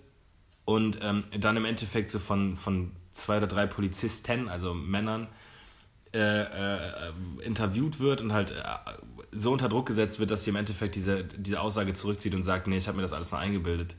[0.65, 5.29] und ähm, dann im Endeffekt so von, von zwei oder drei Polizisten, also Männern,
[6.13, 7.13] äh, äh,
[7.43, 8.55] interviewt wird und halt äh,
[9.33, 12.67] so unter Druck gesetzt wird, dass sie im Endeffekt diese, diese Aussage zurückzieht und sagt,
[12.67, 13.95] nee, ich habe mir das alles nur eingebildet.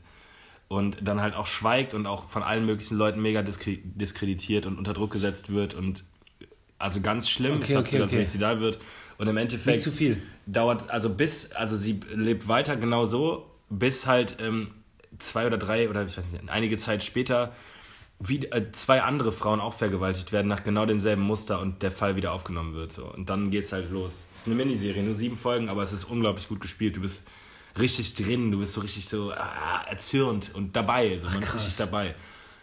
[0.68, 4.94] Und dann halt auch schweigt und auch von allen möglichen Leuten mega diskreditiert und unter
[4.94, 6.04] Druck gesetzt wird und
[6.78, 8.16] also ganz schlimm, okay, ich glaube okay, sogar okay.
[8.24, 8.78] suizidal wird.
[9.18, 10.20] Und im Endeffekt Nicht zu viel.
[10.46, 14.72] dauert, also bis, also sie lebt weiter genau so, bis halt ähm,
[15.18, 17.52] zwei oder drei oder ich weiß nicht, einige Zeit später
[18.24, 22.16] wie, äh, zwei andere Frauen auch vergewaltigt werden nach genau demselben Muster und der Fall
[22.16, 22.92] wieder aufgenommen wird.
[22.92, 23.04] So.
[23.06, 24.26] Und dann geht's halt los.
[24.34, 26.96] Es ist eine Miniserie, nur sieben Folgen, aber es ist unglaublich gut gespielt.
[26.96, 27.26] Du bist
[27.78, 31.18] richtig drin, du bist so richtig so ah, erzürnt und dabei.
[31.18, 31.26] So.
[31.28, 32.14] Man Ach, ist richtig dabei.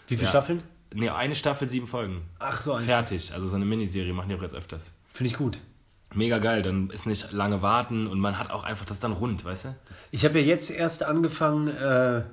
[0.07, 0.29] Wie viele ja.
[0.29, 0.63] Staffeln?
[0.93, 2.21] Ne, eine Staffel, sieben Folgen.
[2.39, 2.75] Ach so.
[2.77, 3.33] Fertig.
[3.33, 4.93] Also so eine Miniserie machen die auch jetzt öfters.
[5.11, 5.59] Finde ich gut.
[6.13, 9.45] Mega geil, dann ist nicht lange warten und man hat auch einfach das dann rund,
[9.45, 9.75] weißt du?
[9.87, 12.23] Das ich habe ja jetzt erst angefangen, äh,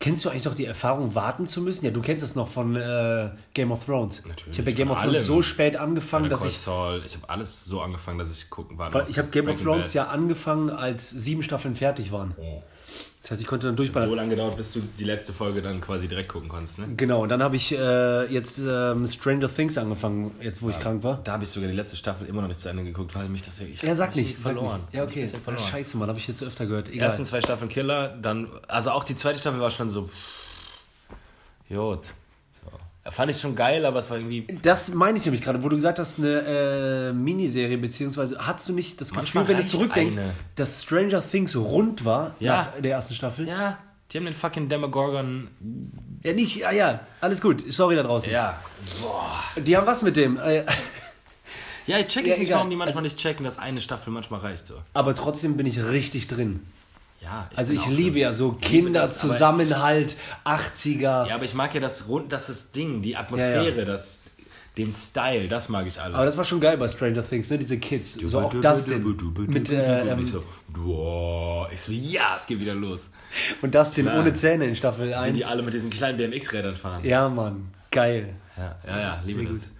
[0.00, 1.84] Kennst du eigentlich noch die Erfahrung, warten zu müssen?
[1.84, 4.24] Ja, du kennst es noch von äh, Game of Thrones.
[4.26, 4.52] Natürlich.
[4.52, 6.58] Ich habe ja Game of Thrones so spät angefangen, dass ich.
[6.58, 8.94] Saul, ich habe alles so angefangen, dass ich gucken war.
[9.08, 12.34] Ich habe Game of Thrones ja angefangen, als sieben Staffeln fertig waren.
[12.38, 12.62] Oh.
[13.24, 14.10] Das heißt, ich konnte dann durchballern.
[14.10, 16.88] so lange gedauert, bis du die letzte Folge dann quasi direkt gucken konntest, ne?
[16.94, 20.82] Genau, und dann habe ich äh, jetzt ähm, Stranger Things angefangen, jetzt wo ja, ich
[20.82, 21.22] krank war.
[21.24, 23.40] Da habe ich sogar die letzte Staffel immer noch nicht zu Ende geguckt, weil mich
[23.40, 23.80] das wirklich.
[23.80, 24.36] Ja, sag nicht.
[24.36, 24.82] Verloren.
[24.92, 24.94] Sag nicht.
[24.94, 25.26] Ja, okay.
[25.26, 25.66] Verloren.
[25.66, 26.90] Scheiße, Mann, habe ich jetzt öfter gehört.
[26.90, 27.04] Egal.
[27.04, 28.46] Ersten zwei Staffeln Killer, dann.
[28.68, 30.10] Also auch die zweite Staffel war schon so.
[31.70, 32.12] Jod.
[33.10, 34.46] Fand ich schon geil, aber es war irgendwie.
[34.62, 38.72] Das meine ich nämlich gerade, wo du gesagt hast, eine äh, Miniserie, beziehungsweise hast du
[38.72, 40.30] nicht das Gefühl, wenn du zurückdenkst, eine.
[40.54, 42.72] dass Stranger Things rund war ja.
[42.74, 43.46] nach der ersten Staffel?
[43.46, 43.78] Ja,
[44.10, 45.48] die haben den fucking Demogorgon.
[46.22, 48.32] Ja, nicht, ja, ja, alles gut, sorry da draußen.
[48.32, 48.58] Ja,
[49.02, 49.42] boah.
[49.60, 50.38] Die haben was mit dem.
[50.38, 50.64] Äh,
[51.86, 54.14] ja, ich check es ja, nicht, warum die manchmal also, nicht checken, dass eine Staffel
[54.14, 54.76] manchmal reicht so.
[54.94, 56.60] Aber trotzdem bin ich richtig drin.
[57.24, 61.26] Ja, ich also ich liebe ja so Kinderzusammenhalt, 80er.
[61.26, 63.84] Ja, aber ich mag ja das rund, das ist Ding, die Atmosphäre, ja, ja.
[63.84, 64.20] das
[64.76, 66.16] den Style, das mag ich alles.
[66.16, 67.58] Aber das war schon geil bei Stranger Things, ne?
[67.58, 69.04] Diese Kids, so auch Dustin
[69.46, 73.10] mit äh, ich so, boah, ich so, ja, es geht wieder los.
[73.62, 74.18] Und Dustin Klar.
[74.18, 75.28] ohne Zähne in Staffel 1.
[75.28, 77.04] Wie die alle mit diesen kleinen BMX-Rädern fahren.
[77.04, 78.34] Ja, Mann, geil.
[78.56, 79.62] Ja, ja, ja liebe das.
[79.62, 79.70] Gut.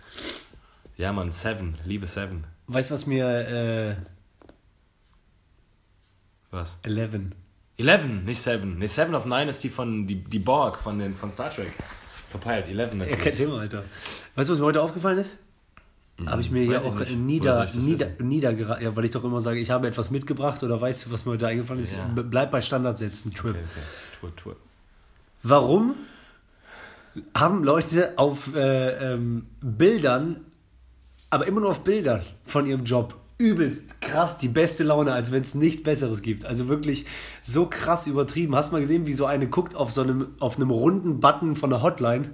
[0.96, 2.44] Ja, Mann, Seven, liebe Seven.
[2.68, 3.96] Weißt du, was mir äh,
[6.54, 6.78] was?
[6.82, 7.34] Eleven.
[7.76, 8.78] Eleven, nicht Seven.
[8.78, 11.72] Nee, Seven of Nine ist die von die, die Borg von, den, von Star Trek.
[12.28, 13.18] Verpeilt, Eleven natürlich.
[13.18, 13.84] Ja, kein Thema, Alter.
[14.34, 15.38] Weißt du, was mir heute aufgefallen ist?
[16.18, 16.28] Mhm.
[16.28, 19.70] Habe ich mir hier auch nieder, nieder, niedergeraten, ja, weil ich doch immer sage, ich
[19.70, 21.94] habe etwas mitgebracht oder weißt du, was mir heute eingefallen ist?
[21.94, 22.08] Ja.
[22.14, 23.50] Bleib bei Standardsätzen, Trip.
[23.50, 24.20] Okay, okay.
[24.20, 24.56] Tour, Tour.
[25.42, 25.96] Warum
[27.34, 30.40] haben Leute auf äh, ähm, Bildern,
[31.30, 35.42] aber immer nur auf Bildern von ihrem Job, übelst krass die beste Laune, als wenn
[35.42, 36.44] es nichts Besseres gibt.
[36.44, 37.06] Also wirklich
[37.42, 38.54] so krass übertrieben.
[38.54, 41.56] Hast du mal gesehen, wie so eine guckt auf so einem, auf einem runden Button
[41.56, 42.30] von der Hotline?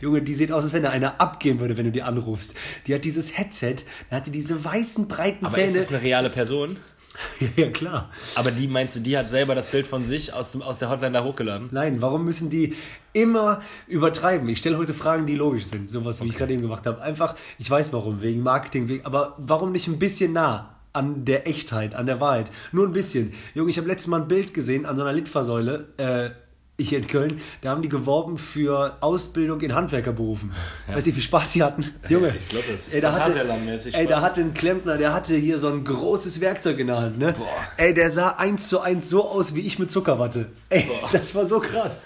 [0.00, 2.54] Junge, die sieht aus, als wenn da einer abgehen würde, wenn du die anrufst.
[2.86, 3.76] Die hat dieses Headset,
[4.08, 5.66] da hat die diese weißen, breiten Aber Zähne.
[5.66, 6.76] ist das eine reale Person?
[7.56, 8.10] ja, klar.
[8.34, 11.12] Aber die meinst du, die hat selber das Bild von sich aus, aus der Hotline
[11.12, 11.68] da hochgeladen?
[11.70, 12.74] Nein, warum müssen die
[13.12, 14.48] immer übertreiben?
[14.48, 16.32] Ich stelle heute Fragen, die logisch sind, sowas wie okay.
[16.32, 17.00] ich gerade eben gemacht habe.
[17.02, 20.70] Einfach, ich weiß warum, wegen Marketing, wegen, aber warum nicht ein bisschen nah?
[20.94, 22.52] an der Echtheit, an der Wahrheit.
[22.70, 23.32] Nur ein bisschen.
[23.52, 25.88] Junge, ich habe letztes Mal ein Bild gesehen an so einer Litfaßsäule.
[25.96, 26.30] Äh,
[26.76, 30.52] ich in Köln, da haben die geworben für Ausbildung in Handwerkerberufen.
[30.88, 30.96] Ja.
[30.96, 31.94] Weißt du, wie viel Spaß sie hatten?
[32.08, 32.34] Junge.
[32.36, 33.58] Ich glaube, das ey, da hatte,
[33.92, 37.18] ey, da hatte ein Klempner, der hatte hier so ein großes Werkzeug in der Hand,
[37.18, 37.32] ne?
[37.32, 37.46] Boah.
[37.78, 40.50] Ey, der sah eins zu eins so aus wie ich mit Zuckerwatte.
[40.68, 41.08] Ey, Boah.
[41.10, 42.02] das war so krass.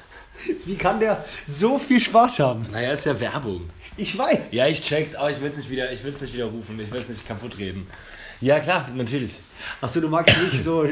[0.65, 2.67] Wie kann der so viel Spaß haben?
[2.71, 3.69] Naja, ist ja Werbung.
[3.97, 4.53] Ich weiß.
[4.53, 6.91] Ja, ich check's, aber ich will es nicht wieder, ich will's nicht wieder rufen, ich
[6.93, 7.89] will es nicht kaputt reden.
[8.41, 9.39] Ja, klar, natürlich.
[9.81, 10.87] Achso, du magst nicht so,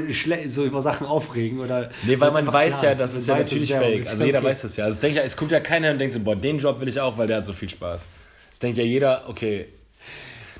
[0.48, 1.90] so über Sachen aufregen oder.
[2.02, 4.00] Nee, weil man weiß ja, das ist ja natürlich fake.
[4.00, 4.48] Ist also jeder okay.
[4.48, 4.84] weiß das ja.
[4.84, 6.88] Also es, denkt ja, es guckt ja keiner und denkt so, boah, den Job will
[6.88, 8.06] ich auch, weil der hat so viel Spaß.
[8.52, 9.66] Es denkt ja jeder, okay.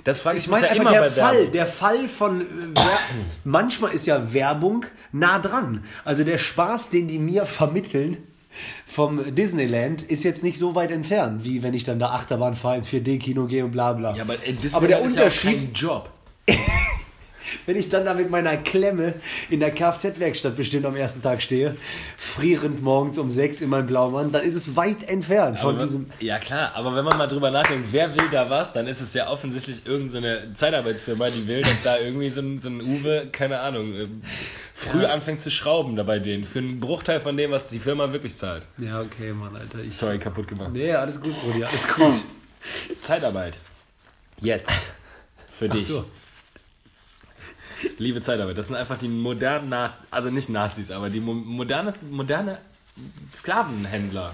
[0.05, 1.53] Das frage ich, ich meine ja immer der bei Fall, Werbung.
[1.53, 2.47] Der Fall von
[3.43, 5.83] manchmal ist ja Werbung nah dran.
[6.05, 8.19] Also der Spaß, den die mir vermitteln,
[8.85, 12.77] vom Disneyland ist jetzt nicht so weit entfernt, wie wenn ich dann da Achterbahn fahre,
[12.77, 14.15] ins 4D-Kino gehe und bla bla.
[14.15, 15.61] Ja, aber, äh, aber der Unterschied.
[15.61, 16.11] Ja Job.
[17.67, 19.15] Wenn ich dann da mit meiner Klemme
[19.51, 21.77] in der Kfz-Werkstatt bestimmt am ersten Tag stehe,
[22.17, 26.11] frierend morgens um sechs in meinem Blaumann, dann ist es weit entfernt von aber, diesem.
[26.21, 29.15] Ja, klar, aber wenn man mal drüber nachdenkt, wer will da was, dann ist es
[29.15, 33.29] ja offensichtlich irgendeine so Zeitarbeitsfirma, die will, dass da irgendwie so ein, so ein Uwe,
[33.33, 34.07] keine Ahnung, äh,
[34.75, 35.11] früh ja.
[35.11, 38.37] anfängt zu schrauben da bei denen, für einen Bruchteil von dem, was die Firma wirklich
[38.37, 38.69] zahlt.
[38.79, 39.81] Ja, okay, Mann, Alter.
[39.81, 40.71] Ich, Sorry, kaputt gemacht.
[40.73, 42.25] Nee, alles gut, Brudi, alles gut.
[43.01, 43.59] Zeitarbeit.
[44.41, 44.71] Jetzt.
[45.51, 45.85] Für dich.
[45.85, 46.05] Ach so.
[47.99, 48.57] Liebe Zeitarbeit.
[48.59, 52.59] Das sind einfach die modernen, also nicht Nazis, aber die moderne, moderne
[53.35, 54.33] Sklavenhändler.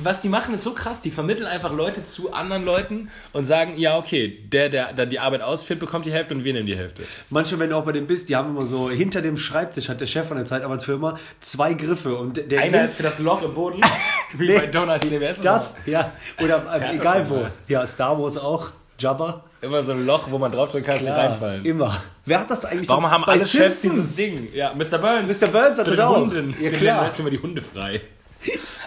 [0.00, 1.02] Was die machen, ist so krass.
[1.02, 5.20] Die vermitteln einfach Leute zu anderen Leuten und sagen, ja, okay, der, der, der die
[5.20, 7.02] Arbeit ausführt, bekommt die Hälfte und wir nehmen die Hälfte.
[7.28, 10.00] Manchmal, wenn du auch bei dem bist, die haben immer so, hinter dem Schreibtisch hat
[10.00, 13.42] der Chef von der Zeitarbeitsfirma zwei Griffe und der Einer nimmt ist für das Loch
[13.42, 13.82] im Boden,
[14.32, 14.58] wie Nee.
[14.60, 16.10] bei Donald ist das, ja,
[16.42, 17.46] oder äh, egal wo.
[17.68, 19.44] Ja, Star Wars auch, Jabba.
[19.62, 21.64] Immer so ein Loch, wo man draufdrücken kann, dass sie reinfallen.
[21.64, 22.02] Immer.
[22.26, 24.48] Wer hat das eigentlich Warum haben alle Chefs dieses Ding?
[24.52, 24.98] Ja, Mr.
[24.98, 25.40] Burns.
[25.40, 25.48] Mr.
[25.50, 26.16] Burns hat das den auch.
[26.16, 26.54] Hunden.
[26.60, 27.04] Ja, Den klar.
[27.04, 28.00] lässt immer die Hunde frei.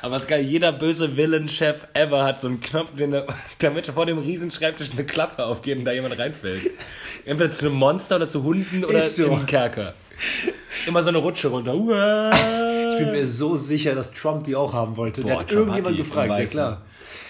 [0.01, 3.25] Aber was geil, jeder böse Villain-Chef ever hat so einen Knopf, den er,
[3.59, 6.69] damit vor dem riesen Schreibtisch eine Klappe aufgeht und da jemand reinfällt.
[7.23, 9.27] Entweder zu einem Monster oder zu Hunden oder Ist so.
[9.27, 9.93] in den Kerker.
[10.85, 11.73] Immer so eine Rutsche runter.
[11.73, 15.21] Ich bin mir so sicher, dass Trump die auch haben wollte.
[15.21, 16.81] Boah, der hat Trump irgendjemand hat gefragt, ja klar.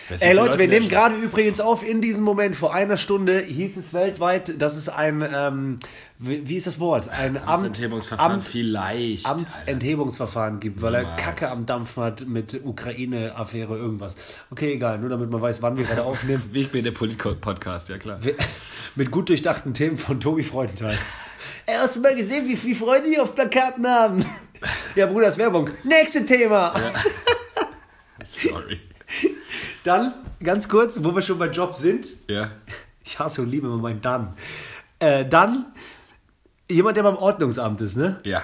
[0.10, 3.94] Ey Leute, wir nehmen gerade übrigens auf, in diesem Moment, vor einer Stunde hieß es
[3.94, 5.78] weltweit, dass es ein, ähm,
[6.20, 7.10] wie, wie ist das Wort?
[7.10, 9.26] Ein Amt, Amtsenthebungsverfahren Amt, vielleicht.
[9.26, 11.22] Amtsenthebungsverfahren gibt, weil er Niemals.
[11.22, 14.18] Kacke am Dampfen hat mit Ukraine-Affäre, irgendwas.
[14.52, 16.44] Okay, egal, nur damit man weiß, wann wir gerade aufnehmen.
[16.54, 18.20] Ich bin der Polit-Podcast, ja klar.
[18.96, 20.98] mit gut durchdachten Themen von Tobi Freudenthal.
[21.66, 24.24] Ey, hast du mal gesehen, wie viele Freunde die auf Plakaten haben?
[24.96, 25.72] Ja, Bruder, das ist Werbung.
[25.84, 26.74] Nächstes Thema.
[28.24, 28.80] Sorry.
[29.84, 30.14] Dann,
[30.44, 32.08] ganz kurz, wo wir schon bei Jobs sind.
[32.28, 32.52] Ja.
[33.04, 34.34] Ich hasse und liebe immer meinen Dann.
[35.00, 35.66] Äh, dann,
[36.70, 38.20] jemand, der beim Ordnungsamt ist, ne?
[38.24, 38.42] Ja.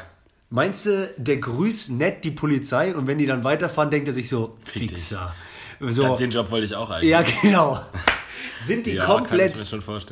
[0.49, 4.29] Meinst du, der grüßt nett die Polizei und wenn die dann weiterfahren, denkt er sich
[4.29, 4.99] so, Fick dich.
[4.99, 5.33] Fixer.
[5.79, 7.09] So, den Job wollte ich auch eigentlich.
[7.09, 7.79] ja, genau.
[8.59, 9.59] Sind die Ja, komplett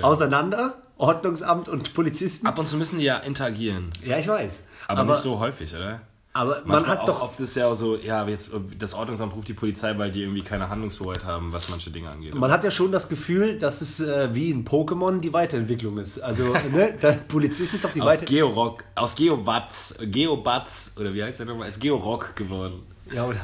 [0.01, 0.81] auseinander?
[0.97, 2.47] Ordnungsamt und Polizisten?
[2.47, 3.91] Ab und zu müssen die ja interagieren.
[4.03, 4.67] Ja, ich weiß.
[4.87, 6.01] Aber, nicht so häufig, oder?
[6.31, 7.23] Aber man hat doch.
[7.23, 10.43] Oft ist ja auch so, ja, jetzt das Ordnungsamt ruft die Polizei, weil die irgendwie
[10.43, 12.35] keine Handlungshoheit haben, was manche Dinge angeht.
[12.35, 16.19] Man hat ja schon das Gefühl, dass es äh, wie ein Pokémon die Weiterentwicklung ist.
[16.19, 18.53] Also, ne, der Polizist ist doch die aus Weiterentwicklung.
[18.53, 21.67] Georock, aus Geowatz, Geobatz, oder wie heißt der nochmal?
[21.67, 22.83] Ist Georock geworden.
[23.11, 23.41] Ja, oder?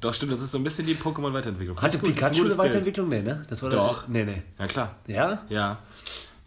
[0.00, 1.80] Doch, stimmt, das ist so ein bisschen die Pokémon-Weiterentwicklung.
[1.80, 2.58] Hatte Pikachu eine.
[2.58, 3.08] Weiterentwicklung?
[3.08, 3.44] Nee, ne?
[3.48, 4.08] Das war Doch.
[4.08, 4.42] Nee, nee.
[4.58, 4.96] Ja, klar.
[5.06, 5.42] Ja?
[5.48, 5.78] Ja.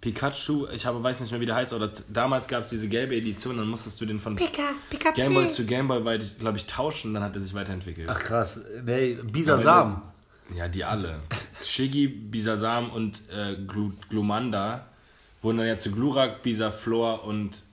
[0.05, 2.87] Pikachu, ich habe, weiß nicht mehr, wie der heißt, oder z- damals gab es diese
[2.87, 5.99] gelbe Edition, dann musstest du den von Pika, Pika, Gameboy zu Gameboy,
[6.39, 8.07] glaube ich, tauschen, dann hat er sich weiterentwickelt.
[8.07, 8.59] Ach krass.
[8.85, 10.03] Nee, Aber Bisasam.
[10.55, 11.21] Ja, die alle.
[11.63, 14.85] Shiggy, Bisasam und äh, Glu Glumanda
[15.41, 17.63] wurden dann ja zu Glurak, Bisaflor und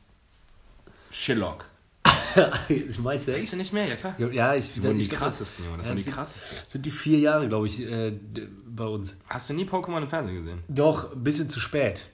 [1.11, 1.67] Shillock.
[2.71, 3.53] ich weiß ja Weißt echt.
[3.53, 3.87] du nicht mehr?
[3.89, 4.15] Ja, klar.
[4.33, 4.73] Ja, ich.
[4.73, 5.77] Die wurden die krassesten, Junge.
[5.77, 6.59] Das Ja, waren die sind- krassesten.
[6.71, 8.19] Sind die vier Jahre, glaube ich, äh,
[8.67, 9.19] bei uns.
[9.29, 10.61] Hast du nie Pokémon im Fernsehen gesehen?
[10.69, 12.07] Doch, ein bisschen zu spät.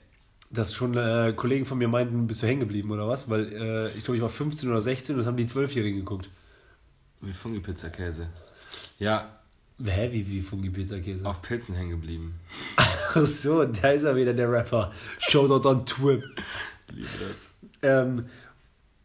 [0.51, 3.29] Dass schon äh, Kollegen von mir meinten, bist du hängen geblieben oder was?
[3.29, 6.29] Weil äh, ich glaube, ich war 15 oder 16 und das haben die Zwölfjährigen geguckt.
[7.21, 8.27] Wie Fungi-Pizza-Käse.
[8.97, 9.39] Ja,
[9.83, 11.25] Hä, wie, wie Fungi Pizza Käse?
[11.25, 12.39] auf Pilzen hängen geblieben.
[12.75, 14.91] Ach so, da ist er wieder, der Rapper.
[15.19, 16.23] Shoutout on Twip.
[16.91, 17.51] Liebe das.
[17.81, 18.25] Ähm,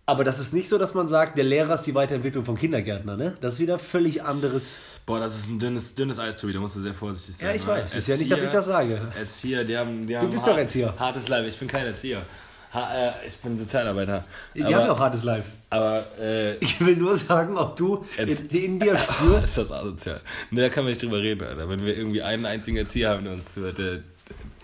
[0.05, 3.17] aber das ist nicht so, dass man sagt, der Lehrer ist die Weiterentwicklung vom Kindergärtner,
[3.17, 3.37] ne?
[3.41, 4.94] Das ist wieder völlig anderes.
[5.07, 7.49] Boah, das ist ein dünnes, dünnes Eis, Tobi, da musst du sehr vorsichtig sein.
[7.51, 7.95] Ja, ich weil weiß.
[7.95, 8.99] Ist ja nicht, dass ich das sage.
[9.19, 10.07] Erzieher, die haben.
[10.07, 10.95] Die haben bist hart- doch Erzieher.
[10.99, 12.23] Hartes Leib, ich bin kein Erzieher.
[12.73, 14.25] Ha, äh, ich bin Sozialarbeiter.
[14.55, 15.45] Die aber, haben doch hartes Live.
[15.71, 19.45] Aber, äh, Ich will nur sagen, ob du in, Jetzt- in dir spürst.
[19.45, 20.21] ist das asozial.
[20.51, 21.69] Ne, da kann man nicht drüber reden, Alter.
[21.69, 24.01] Wenn wir irgendwie einen einzigen Erzieher haben, der uns zuhört, der,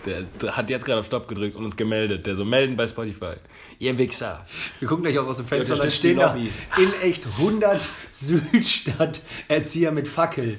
[0.06, 2.26] der, hat jetzt gerade auf Stopp gedrückt und uns gemeldet.
[2.26, 3.34] Der so, melden bei Spotify.
[3.78, 4.44] Ihr Wichser.
[4.78, 6.34] Wir gucken gleich auch aus dem Fenster dann unterstützt stehen da
[6.82, 10.58] in echt 100 Südstadt-Erzieher mit Fackel.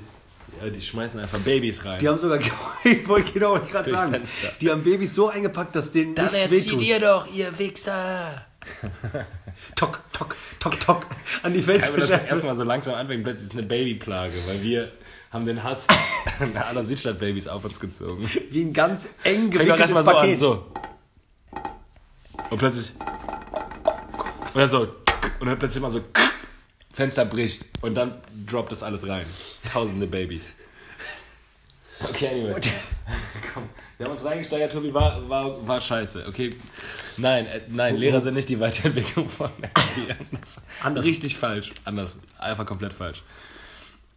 [0.62, 2.00] Ja, die schmeißen einfach Babys rein.
[2.00, 2.40] Die haben sogar,
[2.84, 4.52] ich wollte genau ich gerade sagen, Fenster.
[4.60, 6.82] die haben Babys so eingepackt, dass denen Dann nichts erzieht wehtut.
[6.82, 8.46] ihr doch, ihr Wichser.
[9.76, 11.06] Tok, tok, tok, tok
[11.42, 12.28] an die Aber das Fensterscheibe.
[12.28, 14.92] erstmal so langsam anfängt, plötzlich ist eine Babyplage, weil wir
[15.32, 15.88] haben den Hass
[16.56, 18.30] aller Südstadt-Babys auf uns gezogen.
[18.50, 20.40] Wie ein ganz eng gewickeltes erstmal so an, Paket.
[20.40, 20.66] so.
[22.50, 22.92] Und plötzlich.
[24.54, 24.82] Oder so.
[25.40, 26.02] Und dann plötzlich mal so.
[26.92, 27.66] Fenster bricht.
[27.82, 28.16] Und dann
[28.46, 29.26] droppt das alles rein.
[29.72, 30.52] Tausende Babys.
[32.04, 32.66] Okay, anyways.
[33.54, 33.70] Komm.
[33.98, 36.26] Wir haben uns reingesteigert, Tobi, war, war, war scheiße.
[36.28, 36.50] Okay.
[37.18, 40.98] Nein, äh, nein, Lehrer sind nicht die Weiterentwicklung von Erziehern.
[40.98, 41.72] Richtig falsch.
[41.86, 42.18] Anders.
[42.40, 43.22] Einfach komplett falsch.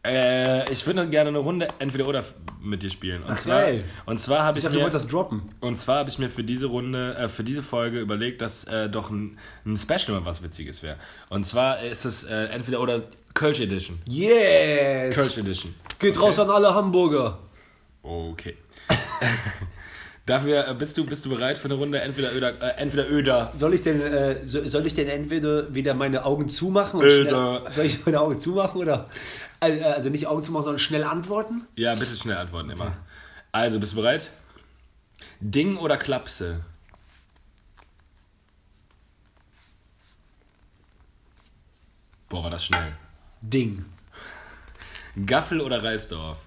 [0.05, 2.23] Äh, ich würde gerne eine Runde entweder oder
[2.61, 3.23] mit dir spielen.
[3.23, 3.85] Und Ach, zwar, geil.
[4.07, 5.43] und zwar habe Ich ich, dachte, du mir wolltest das droppen.
[5.61, 8.89] und zwar habe ich mir für diese Runde, äh, für diese Folge überlegt, dass äh,
[8.91, 10.97] doch ein, ein Special mal was Witziges wäre.
[11.31, 13.99] Und zwar ist es äh, entweder oder Kölsch Edition.
[14.09, 15.15] Yes!
[15.15, 15.75] Kölsch Edition.
[15.99, 17.39] Geht raus an alle Hamburger.
[18.03, 18.57] Okay.
[20.27, 23.53] Dafür äh, bist du bist du bereit für eine Runde entweder Öder, äh, entweder Öder.
[23.55, 27.61] Soll ich denn, äh, so- soll ich denn entweder wieder meine Augen zumachen und Öder.
[27.61, 29.07] schnell, soll ich meine Augen zumachen oder
[29.61, 31.67] äh, also nicht Augen zumachen, sondern schnell antworten?
[31.77, 32.97] Ja, bitte schnell antworten immer.
[33.53, 34.31] Also, bist du bereit?
[35.41, 36.61] Ding oder Klapse?
[42.29, 42.97] Boah, war das schnell.
[43.41, 43.85] Ding.
[45.27, 46.39] Gaffel oder Reisdorf?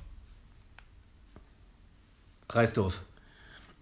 [2.49, 3.01] Reisdorf.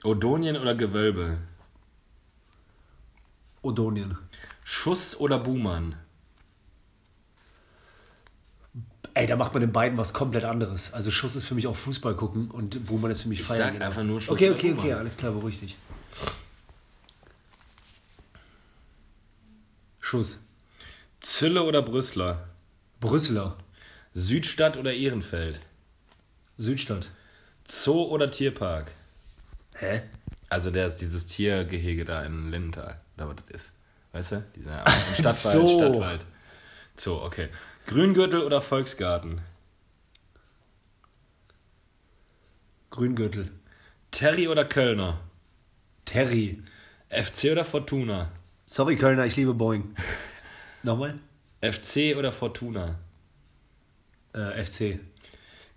[0.06, 1.40] Odonien oder Gewölbe?
[3.62, 4.18] Odonien.
[4.64, 5.96] Schuss oder Buhmann?
[9.16, 10.94] Ey, da macht man den beiden was komplett anderes.
[10.94, 13.60] Also Schuss ist für mich auch Fußball gucken und Buhmann ist für mich Ich Feiern.
[13.60, 13.82] sag gehen.
[13.82, 15.78] einfach nur Schuss Okay, okay, okay, alles klar, beruhig dich.
[20.00, 20.40] Schuss.
[21.20, 22.48] Zülle oder Brüsseler?
[23.00, 23.58] Brüsseler.
[24.14, 25.60] Südstadt oder Ehrenfeld?
[26.58, 27.10] Südstadt.
[27.68, 28.92] Zoo oder Tierpark?
[29.78, 30.04] Hä?
[30.50, 33.74] Also der ist dieses Tiergehege da in Lindenthal, oder was das ist.
[34.12, 34.46] Weißt du?
[34.56, 35.68] Dieser im Stadtwald, Zoo.
[35.68, 36.26] Stadtwald.
[36.98, 37.50] Zoo, okay.
[37.88, 39.42] Grüngürtel oder Volksgarten?
[42.90, 43.52] Grüngürtel.
[44.12, 45.20] Terry oder Kölner?
[46.06, 46.64] Terry.
[47.10, 48.32] FC oder Fortuna?
[48.66, 49.94] Sorry, Kölner, ich liebe Boeing.
[50.84, 51.16] Nochmal?
[51.62, 53.00] FC oder Fortuna?
[54.34, 55.00] Äh, FC.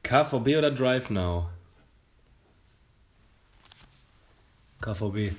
[0.04, 1.50] KVB oder Drive Now?
[4.80, 5.34] KVB.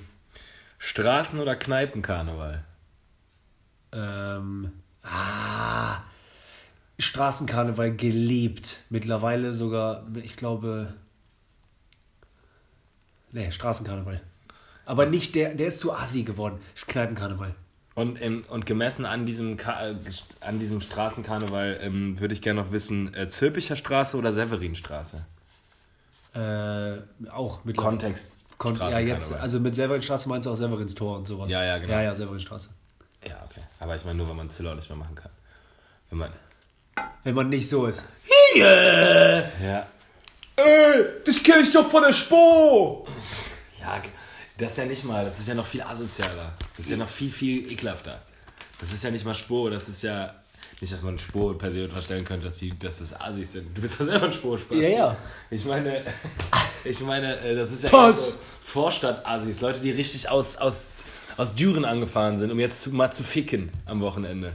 [0.78, 2.64] Straßen- oder Kneipenkarneval?
[3.92, 4.72] Ähm,
[5.02, 5.98] ah,
[6.98, 8.82] Straßenkarneval geliebt.
[8.90, 10.94] Mittlerweile sogar, ich glaube.
[13.32, 14.20] Nee, Straßenkarneval.
[14.86, 16.60] Aber nicht der, der ist zu assi geworden.
[16.86, 17.54] Kneipenkarneval.
[17.94, 19.94] Und, im, und gemessen an diesem, Ka
[20.40, 25.24] an diesem Straßenkarneval ähm, würde ich gerne noch wissen, äh, Zülpicher Straße oder Severinstraße?
[26.34, 27.90] Äh, auch mittlerweile.
[27.90, 28.39] Kontext.
[28.60, 31.50] Kon ja, jetzt, also mit Severinstraße meinst du auch Severins Tor und sowas.
[31.50, 31.94] Ja, ja, genau.
[31.94, 32.68] Ja, ja, Severinstraße.
[33.26, 33.62] Ja, okay.
[33.78, 35.30] Aber ich meine nur, wenn man Ziller nicht mehr machen kann.
[36.10, 36.32] Wenn man.
[37.24, 38.10] Wenn man nicht so ist.
[38.52, 39.50] Hier!
[39.64, 39.86] Ja.
[40.56, 43.06] Ey, das kenn ich doch von der Spo!
[43.80, 44.02] Ja,
[44.58, 46.52] das ist ja nicht mal, das ist ja noch viel asozialer.
[46.76, 48.20] Das ist ja noch viel, viel ekelhafter.
[48.78, 50.34] Das ist ja nicht mal Spur, das ist ja.
[50.80, 53.76] Nicht, dass man Spur per se unterstellen könnte, dass, die, dass das Assis sind.
[53.76, 54.78] Du bist doch selber ein Spur-Spaß.
[54.78, 55.16] Ja, ja.
[55.50, 56.02] Ich meine,
[56.84, 59.60] ich meine, äh, das ist ja so Vorstadt-Assis.
[59.60, 60.90] Leute, die richtig aus, aus,
[61.36, 64.52] aus Düren angefahren sind, um jetzt mal zu ficken am Wochenende.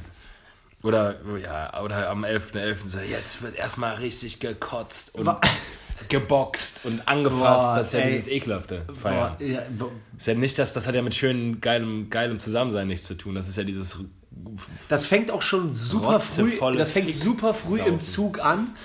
[0.82, 2.76] Oder, ja, oder am 11.11.
[2.88, 5.42] so, jetzt wird erstmal richtig gekotzt und Wa-
[6.10, 7.64] geboxt und angefasst.
[7.64, 8.12] Boah, das ist ja ey.
[8.12, 9.36] dieses Ekelhafte Feiern.
[9.38, 12.88] Boah, ja, bo- Ist ja nicht das, das hat ja mit schönem, geilem, geilem Zusammensein
[12.88, 13.36] nichts zu tun.
[13.36, 13.98] Das ist ja dieses.
[14.90, 18.00] Das fängt auch schon super früh, das fängt Fick- super früh im Saufen.
[18.02, 18.76] Zug an.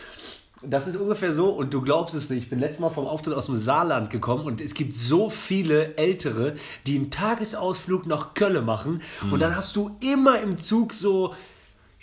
[0.63, 2.43] Das ist ungefähr so, und du glaubst es nicht.
[2.45, 5.97] Ich bin letztes Mal vom Auftritt aus dem Saarland gekommen und es gibt so viele
[5.97, 6.55] Ältere,
[6.87, 9.01] die einen Tagesausflug nach Köln machen.
[9.23, 9.33] Mhm.
[9.33, 11.35] Und dann hast du immer im Zug so,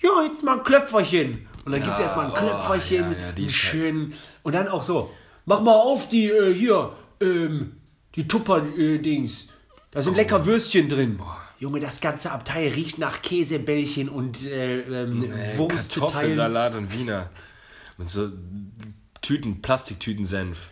[0.02, 1.48] ja, jetzt mal ein Klöpferchen.
[1.66, 4.14] Und dann gibt es erstmal ein oh, Klöpferchen, ja, ja, die einen schönen.
[4.42, 5.12] Und dann auch so,
[5.46, 7.74] mach mal auf die, äh, hier, ähm,
[8.16, 9.50] die Tupper-Dings.
[9.92, 10.02] Da Oh.
[10.02, 11.20] sind lecker Würstchen drin.
[11.60, 15.24] Junge, das ganze Abteil riecht nach Käsebällchen und äh, ähm,
[15.56, 16.12] Wurstteilen.
[16.12, 17.30] Kartoffelsalat und Wiener.
[17.98, 18.30] Mit so
[19.22, 20.70] Tüten, Plastiktüten Senf.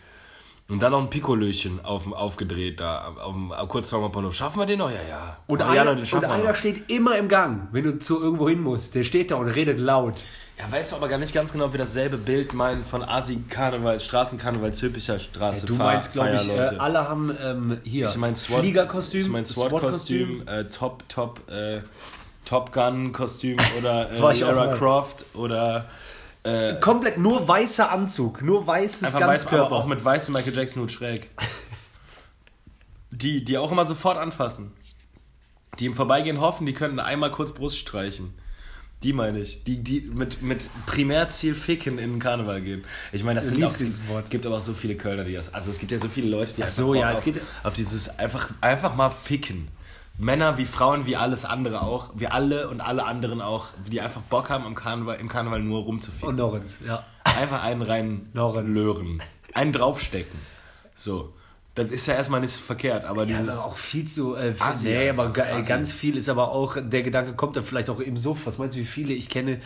[0.68, 4.34] Und dann noch ein Pikolöchen auf, aufgedreht da, auf dem, kurz vorm Bahnhof.
[4.34, 4.90] Schaffen wir den noch?
[4.90, 5.36] Ja, ja.
[5.46, 8.20] Und, ja, einer, Leute, und schaffen wir einer steht immer im Gang, wenn du zu
[8.20, 8.96] irgendwo hin musst.
[8.96, 10.14] Der steht da und redet laut.
[10.58, 14.72] Ja, weißt du aber gar nicht ganz genau, wie dasselbe Bild mein von Asi-Karneval, Straßenkarneval,
[14.74, 15.66] Zülpicher Straße.
[15.66, 19.28] Du Fahr- meinst, glaube ich, äh, alle haben ähm, hier Ich mein SWAT, Fliegerkostüm, Ich
[19.28, 21.80] mein SWAT-Kostüm, äh, Top, Top, äh,
[22.44, 24.74] Top Gun-Kostüm oder äh, Lara.
[24.76, 25.86] Croft oder
[26.46, 29.76] äh, komplett nur weißer Anzug, nur weißes einfach weiß, aber Ganzkörper.
[29.76, 31.30] auch mit weißem Michael Jackson Hut schräg.
[33.10, 34.72] Die, die auch immer sofort anfassen.
[35.78, 38.34] Die im Vorbeigehen hoffen, die können einmal kurz Brust streichen.
[39.02, 39.64] Die meine ich.
[39.64, 42.84] Die, die mit, mit Primärziel Ficken in den Karneval gehen.
[43.12, 44.30] Ich meine, das sind auch, dieses es Wort.
[44.30, 45.52] gibt aber auch so viele Kölner, die das.
[45.52, 47.42] Also es gibt ja so viele Leute, die Ach so, ja, Bock es auf, geht-
[47.62, 49.68] auf dieses einfach, einfach mal ficken.
[50.18, 54.22] Männer wie Frauen wie alles andere auch, wir alle und alle anderen auch, die einfach
[54.22, 56.28] Bock haben, im Karneval, im Karneval nur rumzuficken.
[56.28, 57.04] und Lorenz, ja.
[57.24, 58.74] Einfach einen rein Lorenz.
[58.74, 59.22] lören.
[59.52, 60.38] Einen draufstecken.
[60.94, 61.32] So.
[61.74, 63.58] Das ist ja erstmal nicht verkehrt, aber Ja, dieses.
[63.58, 64.34] aber auch viel zu.
[64.34, 65.68] Äh, viel, Assi nee, aber äh, Assi.
[65.68, 68.46] ganz viel ist aber auch, der Gedanke kommt dann vielleicht auch im Suff.
[68.46, 69.60] Was meinst du, wie viele ich kenne?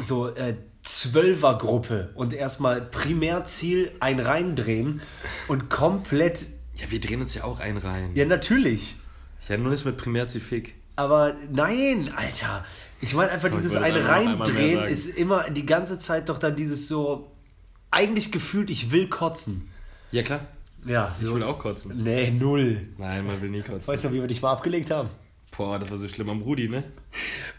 [0.00, 5.02] So äh, Zwölfergruppe und erstmal Primärziel ein reindrehen
[5.48, 6.46] und komplett.
[6.74, 8.12] ja, wir drehen uns ja auch einen rein.
[8.14, 8.96] Ja, natürlich.
[9.48, 10.74] Ja, nur nicht mit Primärziel Fick.
[10.96, 12.64] Aber nein, Alter.
[13.00, 15.50] Ich meine einfach, ich dieses wollte ein es einfach noch einmal mehr reindrehen ist immer
[15.50, 17.30] die ganze Zeit doch dann dieses so.
[17.90, 19.68] Eigentlich gefühlt, ich will kotzen.
[20.12, 20.40] Ja, klar.
[20.86, 21.34] Ja, Ich so.
[21.34, 22.02] will auch kotzen.
[22.02, 22.88] Nee, null.
[22.98, 23.86] Nein, man will nie kotzen.
[23.86, 25.08] Weißt du, wie wir dich mal abgelegt haben?
[25.54, 26.82] Boah, das war so schlimm am Rudi, ne?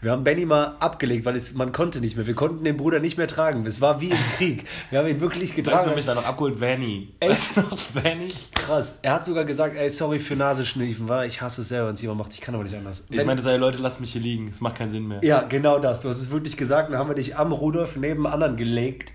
[0.00, 2.26] Wir haben Benny mal abgelegt, weil es, man konnte nicht mehr.
[2.26, 3.64] Wir konnten den Bruder nicht mehr tragen.
[3.66, 4.64] Es war wie im Krieg.
[4.90, 5.94] Wir haben ihn wirklich Weißt du, getragen.
[5.94, 6.60] mich da noch abgeholt?
[6.60, 7.14] Vanny.
[7.20, 7.30] Echt?
[7.30, 8.32] Weißt du noch, Vanny?
[8.52, 8.98] Krass.
[9.02, 12.18] Er hat sogar gesagt, ey, sorry für Nasenschnüffeln, ich hasse es selber, wenn es jemand
[12.18, 12.32] macht.
[12.34, 13.04] Ich kann aber nicht anders.
[13.10, 14.48] Ich Wenn- meinte, sei Leute, lasst mich hier liegen.
[14.48, 15.20] Es macht keinen Sinn mehr.
[15.22, 16.00] ja, genau das.
[16.00, 16.90] Du hast es wirklich gesagt.
[16.90, 19.12] Dann haben wir dich am Rudolf neben anderen gelegt.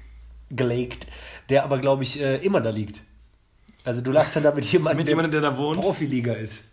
[0.52, 1.06] gelegt,
[1.50, 3.02] der aber, glaube ich, äh, immer da liegt.
[3.84, 5.82] Also du lagst dann da mit jemandem, Mit jemandem, der da wohnt?
[5.82, 6.69] Profiliga ist.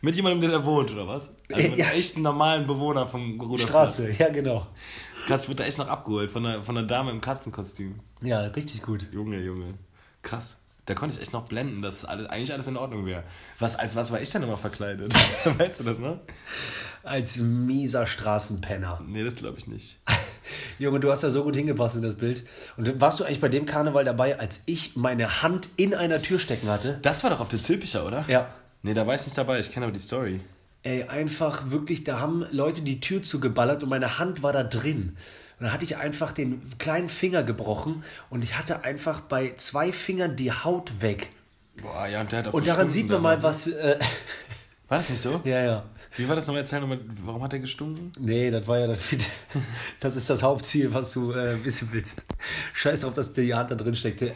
[0.00, 1.30] Mit jemandem, der da wohnt, oder was?
[1.52, 1.86] Also mit Ja.
[1.86, 3.94] einem echten normalen Bewohner vom Ruderplatz.
[3.96, 4.66] Straße, ja genau.
[5.26, 8.00] Krass, wird da echt noch abgeholt von einer, von einer Dame im Katzenkostüm.
[8.22, 9.06] Ja, richtig gut.
[9.12, 9.74] Junge, Junge.
[10.22, 10.60] Krass.
[10.86, 13.22] Da konnte ich echt noch blenden, dass alles, eigentlich alles in Ordnung wäre.
[13.58, 15.12] Was, als was war ich denn immer verkleidet?
[15.58, 16.18] weißt du das noch?
[17.02, 19.02] Als mieser Straßenpenner.
[19.06, 19.98] Nee, das glaube ich nicht.
[20.78, 22.46] Junge, du hast da so gut hingepasst in das Bild.
[22.76, 26.38] Und warst du eigentlich bei dem Karneval dabei, als ich meine Hand in einer Tür
[26.38, 26.98] stecken hatte?
[27.02, 28.24] Das war doch auf der Zülpicher, oder?
[28.28, 28.48] Ja.
[28.82, 29.58] Nee, da war ich nicht dabei.
[29.58, 30.40] Ich kenne aber die Story.
[30.82, 35.16] Ey, einfach wirklich, da haben Leute die Tür zugeballert und meine Hand war da drin.
[35.58, 39.90] Und dann hatte ich einfach den kleinen Finger gebrochen und ich hatte einfach bei zwei
[39.90, 41.30] Fingern die Haut weg.
[41.82, 43.66] Boah, ja, und der hat auch Und daran sieht man mal, was.
[43.66, 43.98] Äh,
[44.88, 45.40] War das nicht so?
[45.44, 45.84] ja, ja.
[46.16, 46.62] Wie war das nochmal?
[46.62, 48.10] Erzähl nochmal, warum hat er gestunken?
[48.18, 49.00] Nee, das war ja das,
[50.00, 52.24] das ist das Hauptziel, was du äh, wissen willst.
[52.72, 54.32] Scheiß drauf, dass die Hand da drin steckte.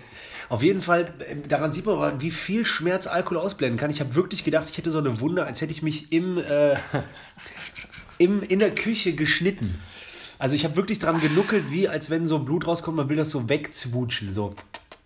[0.52, 3.88] Auf jeden Fall, äh, daran sieht man wie viel Schmerz Alkohol ausblenden kann.
[3.88, 6.74] Ich habe wirklich gedacht, ich hätte so eine Wunde, als hätte ich mich im, äh,
[8.18, 9.80] im, in der Küche geschnitten.
[10.38, 13.30] Also ich habe wirklich dran genuckelt, wie als wenn so Blut rauskommt, man will das
[13.30, 14.34] so wegzwutschen.
[14.34, 14.54] So.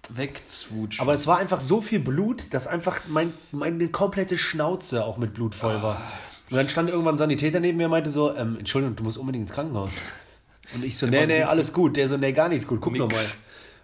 [0.09, 1.00] Wegzwutschen.
[1.00, 5.32] Aber es war einfach so viel Blut, dass einfach mein, meine komplette Schnauze auch mit
[5.32, 6.02] Blut voll war.
[6.50, 9.16] Und dann stand irgendwann ein Sanitäter neben mir und meinte so, ähm, Entschuldigung, du musst
[9.16, 9.94] unbedingt ins Krankenhaus.
[10.74, 11.96] Und ich so, nee, nee, alles gut.
[11.96, 13.14] Der so, nee, gar nichts gut, guck noch mal.
[13.14, 13.38] Nix.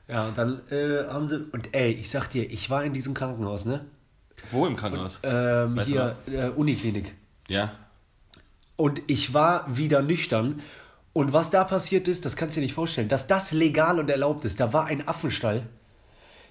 [0.08, 3.14] Ja, und dann äh, haben sie, und ey, ich sag dir, ich war in diesem
[3.14, 3.84] Krankenhaus, ne?
[4.50, 5.20] Wo im Krankenhaus?
[5.22, 7.14] Ähm, Weißt hier, äh, Uniklinik.
[7.48, 7.72] ja.
[8.76, 10.60] Und ich war wieder nüchtern.
[11.12, 13.08] Und was da passiert ist, das kannst du dir nicht vorstellen.
[13.08, 14.58] Dass das legal und erlaubt ist.
[14.58, 15.66] Da war ein Affenstall.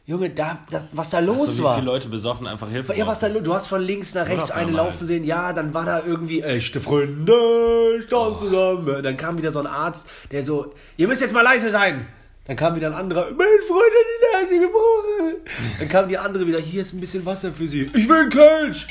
[0.06, 1.74] Junge, da, da, was da los So wie war.
[1.76, 3.40] viele Leute besoffen einfach Hilfe Ja, was da, brauchen.
[3.40, 4.78] lo- du hast von links nach rechts Oder eine mal.
[4.86, 5.24] laufen sehen.
[5.26, 9.04] Ja, dann war da irgendwie echte Freunde, stand zusammen.
[9.04, 12.06] Dann kam wieder so ein Arzt, der so, ihr müsst jetzt mal leise sein.
[12.46, 15.36] Dann kam wieder ein anderer, mein Freund hat die Nase gebrochen.
[15.80, 17.84] Dann kam die andere wieder, hier ist ein bisschen Wasser für sie.
[17.94, 18.88] Ich will einen Kölsch.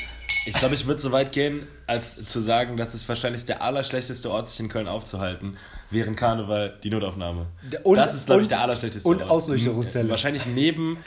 [0.47, 4.31] Ich glaube, ich würde so weit gehen, als zu sagen, das ist wahrscheinlich der allerschlechteste
[4.31, 5.57] Ort, sich in Köln aufzuhalten,
[5.91, 7.45] während Karneval die Notaufnahme.
[7.83, 9.29] Und- das ist, glaube ich, und- der allerschlechteste und Ort.
[9.29, 10.09] Ausnüchterungszelle.
[10.09, 10.97] Wahrscheinlich neben,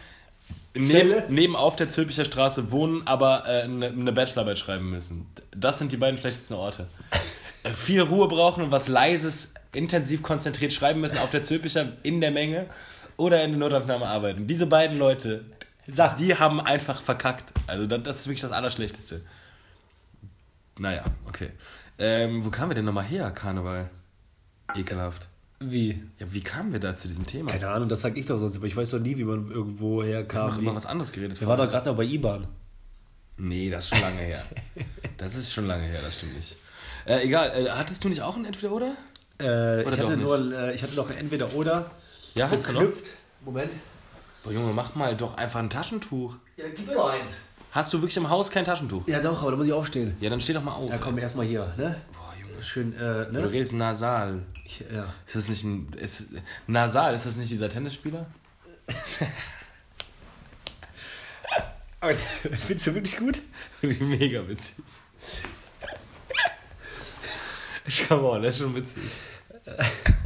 [0.74, 5.26] neben, neben auf der Zülpicher Straße wohnen, aber äh, eine, eine Bachelorarbeit schreiben müssen.
[5.56, 6.86] Das sind die beiden schlechtesten Orte.
[7.64, 12.20] Äh, Viel Ruhe brauchen und was Leises, intensiv konzentriert schreiben müssen auf der Zülpicher in
[12.20, 12.66] der Menge
[13.16, 14.46] oder in der Notaufnahme arbeiten.
[14.46, 15.44] Diese beiden Leute,
[15.88, 16.16] Sag.
[16.16, 17.52] die haben einfach verkackt.
[17.66, 19.22] Also das, das ist wirklich das Allerschlechteste.
[20.78, 21.50] Naja, okay.
[21.98, 23.90] Ähm, wo kamen wir denn nochmal her, Karneval?
[24.74, 25.28] Ekelhaft.
[25.60, 26.02] Wie?
[26.18, 27.52] Ja, wie kamen wir da zu diesem Thema?
[27.52, 30.02] Keine Ahnung, das sag ich doch sonst, aber ich weiß doch nie, wie man irgendwo
[30.02, 30.42] Wir herkam.
[30.42, 30.62] haben noch Wie.
[30.64, 31.40] über was anderes geredet.
[31.40, 32.48] Wir waren doch gerade noch bei IBAN.
[33.36, 34.44] Nee, das ist schon lange her.
[35.16, 36.56] Das ist schon lange her, das stimmt nicht.
[37.06, 38.92] Äh, egal, äh, hattest du nicht auch ein Entweder-Oder?
[39.40, 41.90] Äh, ich, Oder doch hatte nur, äh, ich hatte noch entweder oder.
[42.34, 42.82] Ja, hast du noch?
[43.44, 43.72] Moment.
[44.44, 46.36] Boah, Junge, mach mal doch einfach ein Taschentuch.
[46.56, 47.42] Ja, gib mir doch eins.
[47.72, 49.06] Hast du wirklich im Haus kein Taschentuch?
[49.08, 50.16] Ja, doch, aber da muss ich aufstehen.
[50.20, 50.88] Ja, dann steh doch mal auf.
[50.88, 51.96] Ja, komm, erstmal hier, ne?
[52.12, 52.62] Boah, Junge.
[52.62, 53.50] Schön, äh, Du ne?
[53.50, 54.42] redest nasal.
[54.64, 55.12] Ich, ja.
[55.26, 55.92] Ist das nicht ein.
[55.98, 56.28] Ist,
[56.68, 58.26] nasal, ist das nicht dieser Tennisspieler?
[62.00, 62.14] Aber
[62.66, 63.40] findest du wirklich gut?
[63.82, 64.76] Mega witzig.
[68.08, 69.02] Come on, das ist schon witzig.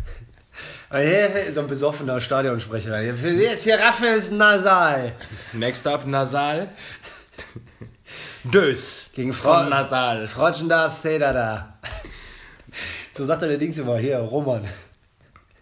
[0.90, 2.99] So ein besoffener Stadionsprecher.
[3.03, 5.12] Jetzt hier Raffe ist nasal.
[5.53, 6.71] Next up, nasal.
[8.44, 9.11] Dös.
[9.14, 10.27] Gegen Frau Von nasal.
[10.27, 11.79] Frotschen da, stay da.
[13.12, 13.99] So sagt er der Dings immer.
[13.99, 14.64] Hier, Roman.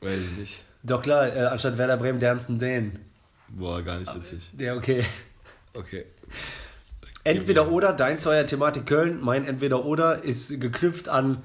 [0.00, 0.64] Weiß ich nicht.
[0.84, 3.00] Doch klar, äh, anstatt Werder Bremen, der Ernsten den.
[3.48, 4.52] Boah, gar nicht witzig.
[4.58, 5.04] Ja, okay.
[5.74, 6.04] Okay.
[7.24, 11.42] Entweder oder, dein zu eurer Thematik Köln, mein Entweder oder ist geknüpft an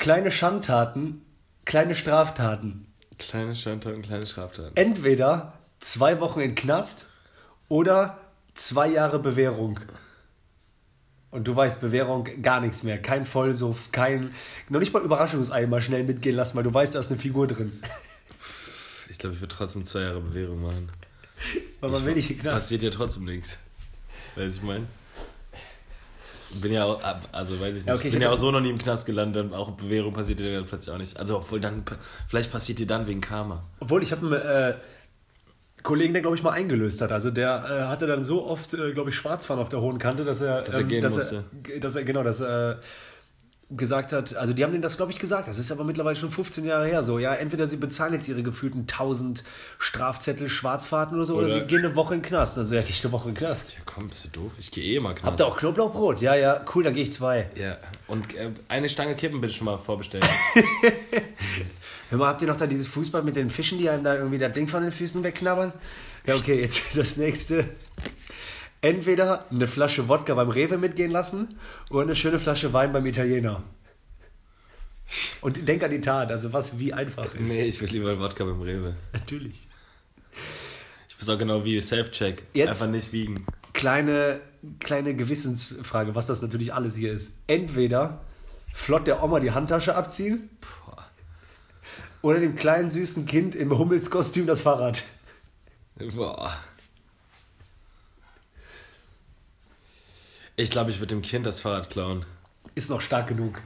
[0.00, 1.22] kleine Schandtaten,
[1.64, 2.86] kleine Straftaten.
[3.18, 4.72] Kleine Schandtaten, kleine Straftaten.
[4.76, 7.06] Entweder zwei Wochen in Knast
[7.68, 8.18] oder
[8.54, 9.78] zwei Jahre Bewährung.
[11.30, 13.00] Und du weißt, Bewährung gar nichts mehr.
[13.00, 14.34] Kein Vollsuff, kein.
[14.68, 17.46] Noch nicht mal Überraschungsei mal schnell mitgehen lassen, weil du weißt, da ist eine Figur
[17.46, 17.80] drin.
[19.08, 20.90] Ich glaube, ich würde trotzdem zwei Jahre Bewährung machen.
[21.80, 22.54] Weil man Ich- will nicht in Knast.
[22.56, 23.58] Passiert ja trotzdem nichts.
[24.34, 24.86] Weiß ich mein.
[26.54, 27.00] Bin ja auch,
[27.32, 27.86] also weiß ich nicht.
[27.86, 30.40] Ja, okay, ich bin ja auch so noch nie im Knast gelandet, auch Bewährung passiert
[30.40, 31.18] dir dann plötzlich auch nicht.
[31.18, 31.84] Also obwohl dann,
[32.28, 33.62] vielleicht passiert dir dann wegen Karma.
[33.78, 34.74] Obwohl, ich habe einen äh,
[35.82, 37.12] Kollegen, der, glaube ich, mal eingelöst hat.
[37.12, 40.24] Also der äh, hatte dann so oft, äh, glaube ich, Schwarzfahren auf der hohen Kante,
[40.24, 40.62] dass er...
[40.62, 41.44] Dass er gehen dass musste.
[41.72, 42.80] Er, dass er, genau, dass er
[43.70, 46.30] gesagt hat, also die haben denen das, glaube ich, gesagt, das ist aber mittlerweile schon
[46.30, 49.44] 15 Jahre her so, ja, entweder sie bezahlen jetzt ihre gefühlten 1000
[49.78, 52.58] Strafzettel, Schwarzfahrten oder so, oder, Oder- sie gehen eine Woche in den Knast.
[52.58, 53.74] Also ja, gehe ich eine Woche in den Knast.
[53.74, 54.52] Ja, komm, bist du doof?
[54.58, 55.24] Ich gehe eh immer Knast.
[55.26, 56.20] Habt ihr auch Knoblauchbrot?
[56.20, 57.46] Ja, ja, cool, dann gehe ich zwei.
[57.54, 57.76] Ja,
[58.08, 60.26] und äh, eine Stange Kippen bitte schon mal vorbestellen.
[62.10, 64.38] Hör mal, habt ihr noch da dieses Fußball mit den Fischen, die einem da irgendwie
[64.38, 65.72] das Ding von den Füßen wegknabbern?
[66.26, 67.64] Ja, okay, jetzt das nächste.
[68.82, 71.58] Entweder eine Flasche Wodka beim Rewe mitgehen lassen
[71.90, 73.62] oder eine schöne Flasche Wein beim Italiener.
[75.40, 77.40] Und denk an die Tat, also was wie einfach ist.
[77.40, 78.94] nee, ich will lieber Wodka beim Rewe.
[79.12, 79.68] Natürlich.
[81.08, 82.44] Ich weiß auch genau wie Self-Check.
[82.56, 83.34] Einfach nicht wiegen.
[83.72, 84.40] Kleine,
[84.78, 87.34] kleine Gewissensfrage, was das natürlich alles hier ist.
[87.46, 88.24] Entweder
[88.72, 91.04] flott der Oma die Handtasche abziehen Boah.
[92.22, 95.02] oder dem kleinen süßen Kind im Hummelskostüm das Fahrrad.
[96.14, 96.52] Boah.
[100.60, 102.26] Ich glaube, ich würde dem Kind das Fahrrad klauen.
[102.74, 103.62] Ist noch stark genug.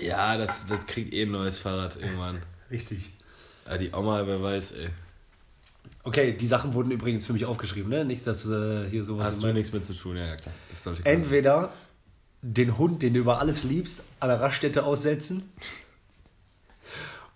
[0.00, 2.40] Ja, das, das kriegt eh ein neues Fahrrad irgendwann.
[2.70, 3.12] Richtig.
[3.66, 4.88] Ja, die Oma, wer weiß, ey.
[6.04, 8.02] Okay, die Sachen wurden übrigens für mich aufgeschrieben, ne?
[8.06, 9.26] Nicht, dass äh, hier sowas.
[9.26, 10.16] Hast du nichts mit zu tun?
[10.16, 10.54] Ja, klar.
[10.70, 11.22] Das sollte klar sein.
[11.22, 11.74] Entweder
[12.40, 15.52] den Hund, den du über alles liebst, an der Raststätte aussetzen.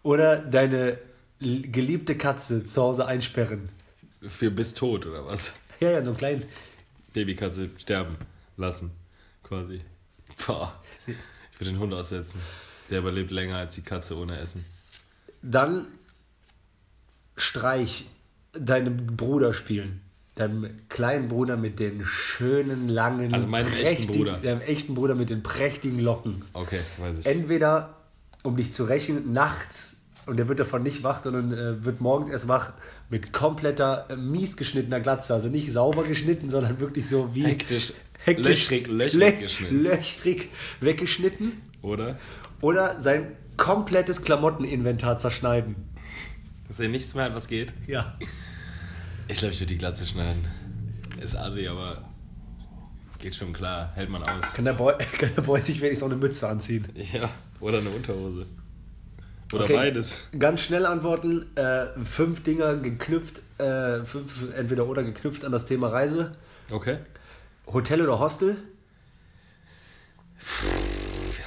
[0.03, 0.99] Oder deine
[1.39, 3.69] geliebte Katze zu Hause einsperren.
[4.27, 5.53] Für bis tot, oder was?
[5.81, 6.43] Ja, ja, so einen kleinen.
[7.13, 8.17] Babykatze sterben
[8.57, 8.91] lassen,
[9.53, 9.81] quasi.
[10.47, 10.73] Boah.
[11.07, 12.41] Ich würde den Hund aussetzen.
[12.91, 14.65] Der überlebt länger als die Katze ohne Essen.
[15.43, 15.87] Dann
[17.37, 18.07] streich
[18.53, 20.01] deinem Bruder spielen.
[20.35, 23.35] Deinem kleinen Bruder mit den schönen, langen.
[23.35, 24.39] Also meinem echten Bruder.
[24.39, 26.43] Deinem echten Bruder mit den prächtigen Locken.
[26.55, 27.27] Okay, weiß ich.
[27.27, 27.97] Entweder,
[28.43, 32.31] um dich zu rächen, nachts, und der wird davon nicht wach, sondern äh, wird morgens
[32.31, 32.73] erst wach,
[33.11, 35.35] mit kompletter, äh, mies geschnittener Glatze.
[35.35, 37.45] Also nicht sauber geschnitten, sondern wirklich so wie.
[37.45, 37.93] Hektisch,
[38.25, 39.83] hektisch löchrig, löchrig lö- geschnitten.
[39.83, 40.49] löchrig
[40.81, 41.53] weggeschnitten.
[41.83, 42.19] Oder?
[42.61, 45.75] Oder sein komplettes Klamotteninventar zerschneiden.
[46.69, 47.75] Dass er nichts mehr hat, was geht.
[47.87, 48.17] Ja.
[49.29, 50.41] Ich glaube, ich würde die Glatze schneiden.
[51.21, 52.03] Ist assi, aber
[53.19, 53.93] geht schon klar.
[53.95, 54.53] Hält man aus.
[54.55, 56.87] Kann der Boy, kann der Boy sich wenigstens auch eine Mütze anziehen?
[57.13, 57.29] Ja,
[57.61, 58.47] oder eine Unterhose.
[59.53, 59.75] Oder Okay.
[59.75, 60.29] beides.
[60.39, 61.55] Ganz schnell antworten.
[61.57, 66.35] Äh, fünf Dinger geknüpft, äh, fünf entweder oder geknüpft an das Thema Reise.
[66.71, 66.99] Okay.
[67.67, 68.57] Hotel oder Hostel?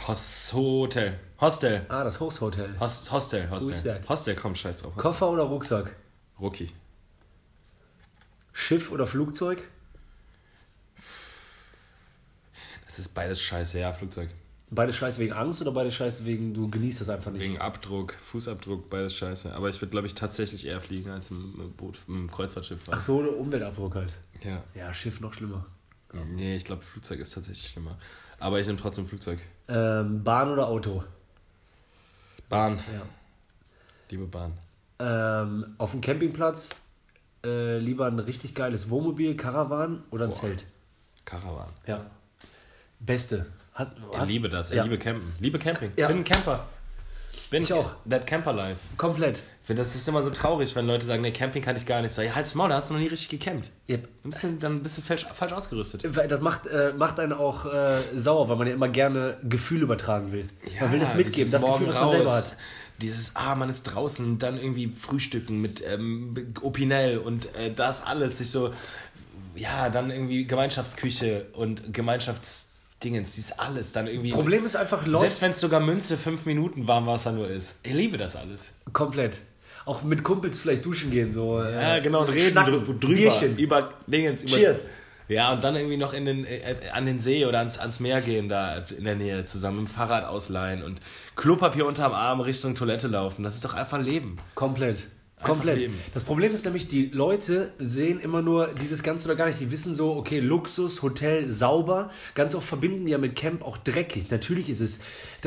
[0.08, 1.20] Hos Hotel.
[1.41, 1.86] Hostel.
[1.89, 2.70] Ah, das Host Hotel.
[2.80, 3.99] Host Hostel, Hostel.
[4.08, 4.95] Hostel, komm, scheiß drauf.
[4.95, 5.01] Hostel.
[5.12, 5.95] Koffer oder Rucksack?
[6.39, 6.72] Rucki.
[8.53, 9.64] Schiff oder Flugzeug?
[12.86, 14.30] Das ist beides scheiße, ja, Flugzeug.
[14.76, 17.43] Beide scheiße wegen Angst oder beide scheiße wegen du genießt das einfach nicht?
[17.43, 19.53] Wegen Abdruck, Fußabdruck, beides scheiße.
[19.55, 22.97] Aber ich würde, glaube ich, tatsächlich eher fliegen als im Boot, im Kreuzfahrtschiff fahren.
[22.99, 24.13] Ach so, Umweltabdruck halt.
[24.43, 24.63] Ja.
[24.76, 25.65] Ja, Schiff noch schlimmer.
[26.32, 27.97] Nee, ich glaube, Flugzeug ist tatsächlich schlimmer.
[28.39, 29.39] Aber ich nehme trotzdem Flugzeug.
[29.67, 31.03] Ähm, Bahn oder Auto?
[32.49, 32.78] Bahn.
[32.93, 33.01] Ja.
[34.09, 34.53] Liebe Bahn.
[34.99, 36.76] Ähm, auf dem Campingplatz
[37.43, 40.39] äh, lieber ein richtig geiles Wohnmobil, Caravan oder ein Boah.
[40.39, 40.65] Zelt?
[41.26, 41.69] Karawan.
[41.86, 42.05] Ja.
[42.99, 43.45] Beste.
[43.76, 44.69] Hast, Ich hast- liebe das.
[44.71, 44.84] Ich Ja.
[44.84, 45.32] liebe Campen.
[45.39, 45.91] Liebe Camping.
[45.97, 46.07] Ja.
[46.07, 46.65] Bin ein Camper.
[47.51, 47.93] Bin Ich auch.
[48.09, 48.80] That Camper Life.
[48.97, 49.39] Komplett.
[49.63, 52.13] Finde, das ist immer so traurig, wenn Leute sagen, nee, Camping kann ich gar nicht.
[52.13, 53.69] So, ja, halt's Maul, da hast du noch nie richtig gecampt.
[53.89, 54.07] Yep.
[54.23, 56.03] Dann bist du, dann bist du falsch, falsch ausgerüstet.
[56.30, 60.32] Das macht, äh, macht einen auch äh, sauer, weil man ja immer gerne Gefühle übertragen
[60.32, 60.47] will.
[60.80, 62.57] man will das mitgeben, das Gefühl, was man selber raus, hat.
[63.01, 68.38] Dieses, ah, man ist draußen, dann irgendwie frühstücken mit ähm, Opinel und äh, das alles,
[68.38, 68.71] sich so,
[69.55, 71.93] ja, dann irgendwie Gemeinschaftsküche und
[73.06, 74.32] Gemeinschaftsdingens, dieses alles, dann irgendwie.
[74.32, 77.80] Problem ist einfach, Leute, Selbst wenn es sogar Münze fünf Minuten Warmwasser nur ist.
[77.84, 78.74] Ich liebe das alles.
[78.93, 79.39] komplett.
[79.86, 81.60] Auch mit Kumpels vielleicht duschen gehen, so.
[81.60, 82.93] äh, Ja, genau, und reden drüber.
[82.93, 83.56] Bierchen.
[83.58, 84.43] Über Dingens.
[84.43, 84.89] Über, Cheers.
[85.28, 88.22] Ja, und dann irgendwie noch in den, äh, an den See oder ans, ans Meer
[88.22, 90.99] gehen, da in der Nähe zusammen mit dem Fahrrad ausleihen und
[91.36, 93.43] Klopapier unterm Arm Richtung Toilette laufen.
[93.43, 94.38] Das ist doch einfach Leben.
[94.56, 95.08] Komplett.
[95.46, 95.80] Komplett.
[95.80, 96.00] leben.
[96.14, 99.60] Das Problem ist nämlich, die Leute sehen immer nur dieses Ganze oder gar nicht.
[99.60, 102.12] Die wissen so, okay, Luxus, Hotel, sauber.
[102.34, 104.30] Ganz oft verbinden die ja mit Camp auch dreckig.
[104.30, 105.00] Natürlich ist es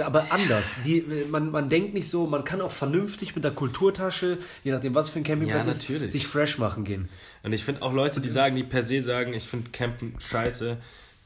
[0.03, 0.76] aber anders.
[0.84, 4.94] Die, man, man denkt nicht so, man kann auch vernünftig mit der Kulturtasche, je nachdem
[4.94, 6.12] was für ein Campingplatz Ja, ist, natürlich.
[6.12, 7.09] sich fresh machen gehen.
[7.42, 10.76] Und ich finde auch Leute, die sagen, die per se sagen, ich finde Campen scheiße,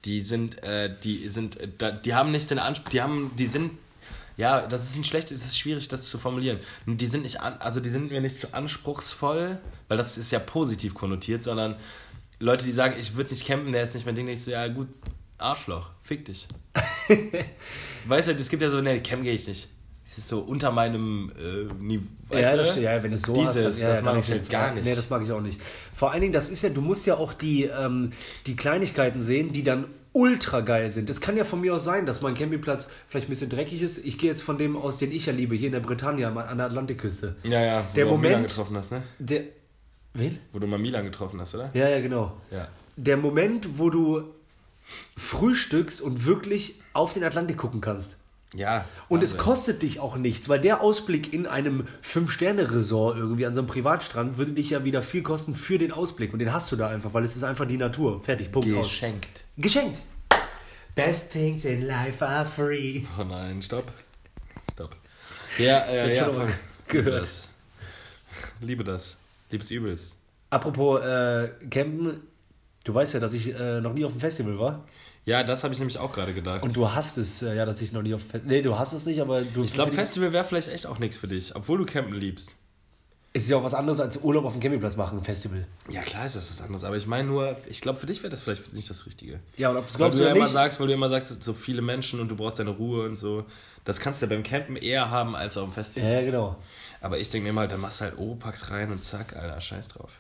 [0.05, 3.71] die sind, äh, die sind, äh, die haben nicht den Anspruch, die haben, die sind,
[4.37, 6.59] ja, das ist ein schlechtes, es ist schwierig, das zu formulieren.
[6.87, 9.59] Die sind nicht, an, also die sind mir nicht zu anspruchsvoll,
[9.89, 11.77] weil das ist ja positiv konnotiert, sondern
[12.39, 14.67] Leute, die sagen, ich würde nicht campen, der ist nicht mein Ding, ich so, ja
[14.69, 14.89] gut,
[15.39, 16.49] Arschloch, fick dich.
[18.07, 19.69] weißt du, es gibt ja so, nee, campen gehe ich nicht.
[20.05, 22.05] Es ist so unter meinem äh, Niveau.
[22.33, 24.51] ja, das ja, wenn es so Dieses, hast, dann, ja, das ja, mag ich halt
[24.51, 24.85] gar nicht.
[24.85, 25.61] Nee, das mag ich auch nicht.
[25.95, 28.13] Vor allen Dingen, das ist ja, du musst ja auch die, ähm,
[28.47, 31.09] die Kleinigkeiten sehen, die dann ultra geil sind.
[31.11, 34.05] Es kann ja von mir aus sein, dass mein Campingplatz vielleicht ein bisschen dreckig ist.
[34.05, 36.57] Ich gehe jetzt von dem aus, den ich ja liebe, hier in der Bretagne an
[36.59, 37.37] der Atlantikküste.
[37.45, 39.03] Ja, ja, wo Der du Moment- Milan getroffen hast, ne?
[39.19, 39.43] Der.
[40.15, 40.39] Wen?
[40.53, 41.71] Wo du mal Milan getroffen hast, oder?
[41.73, 42.37] Ja, ja, genau.
[42.51, 42.69] Ja.
[42.97, 44.25] Der Moment, wo du
[45.17, 48.19] frühstückst und wirklich auf den Atlantik gucken kannst.
[48.55, 48.85] Ja.
[49.09, 53.61] Und es kostet dich auch nichts, weil der Ausblick in einem Fünf-Sterne-Resort irgendwie an so
[53.61, 56.33] einem Privatstrand würde dich ja wieder viel kosten für den Ausblick.
[56.33, 58.23] Und den hast du da einfach, weil es ist einfach die Natur.
[58.23, 58.89] Fertig, Punkt aus.
[58.89, 59.45] Geschenkt.
[59.57, 60.03] Geschenkt.
[60.95, 63.03] Best things in life are free.
[63.19, 63.91] Oh nein, stopp.
[64.73, 64.95] Stopp.
[65.59, 66.49] Ja, äh, Jetzt ja, voll.
[66.89, 67.05] gehört.
[67.07, 67.49] Liebe das.
[68.61, 69.19] Liebe das.
[69.51, 70.17] Liebes Übels.
[70.51, 72.21] Apropos äh, Campen,
[72.85, 74.85] du weißt ja, dass ich äh, noch nie auf dem Festival war.
[75.25, 76.63] Ja, das habe ich nämlich auch gerade gedacht.
[76.65, 78.47] Und du hast es, äh, ja, dass ich noch nie auf Festival.
[78.47, 79.63] Nee, du hast es nicht, aber du.
[79.63, 82.57] ich glaube, Festival wäre vielleicht echt auch nichts für dich, obwohl du Campen liebst.
[83.35, 85.65] Es ist ja auch was anderes als Urlaub auf dem Campingplatz machen, ein Festival.
[85.89, 88.29] Ja, klar ist das was anderes, aber ich meine nur, ich glaube, für dich wäre
[88.31, 89.41] das vielleicht nicht das Richtige.
[89.57, 90.53] Ja, und ob du es Weil glaubst du ja oder immer nicht.
[90.53, 93.47] sagst, weil du immer sagst, so viele Menschen und du brauchst deine Ruhe und so.
[93.85, 96.11] Das kannst du ja beim Campen eher haben als auf dem Festival.
[96.11, 96.57] Ja, ja, genau.
[97.01, 99.59] Aber ich denke mir immer halt, dann machst du halt Oropax rein und zack, Alter,
[99.61, 100.19] scheiß drauf.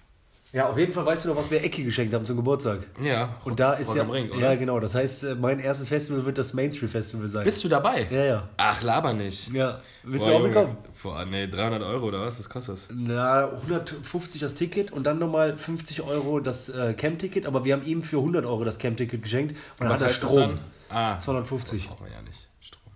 [0.52, 2.80] Ja, auf jeden Fall weißt du noch, was wir Ecki geschenkt haben zum Geburtstag.
[3.02, 3.36] Ja.
[3.44, 4.04] Und da ist ja.
[4.04, 4.36] oder?
[4.36, 4.78] ja, genau.
[4.80, 7.44] Das heißt, äh, mein erstes Festival wird das Main Street Festival sein.
[7.44, 8.06] Bist du dabei?
[8.10, 8.50] Ja, ja.
[8.58, 9.50] Ach, laber nicht.
[9.54, 9.80] Ja.
[10.02, 10.76] Willst Boah, du auch mitkommen?
[11.02, 12.38] Boah, nee, 300 Euro oder was?
[12.38, 12.88] Was kostet das?
[12.92, 17.46] Na, 150 das Ticket und dann nochmal 50 Euro das äh, Camp-Ticket.
[17.46, 19.56] Aber wir haben ihm für 100 Euro das Camp-Ticket geschenkt.
[19.78, 20.40] Und Was dann hat heißt er Strom.
[20.40, 20.60] dann?
[20.90, 21.88] Ah, 250.
[21.88, 22.46] braucht man ja nicht.
[22.60, 22.92] Strom.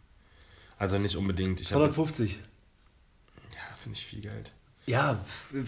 [0.77, 1.59] Also nicht unbedingt.
[1.63, 2.33] Ich hab, 250.
[3.55, 4.53] ja, finde ich viel Geld.
[4.89, 5.19] Ja,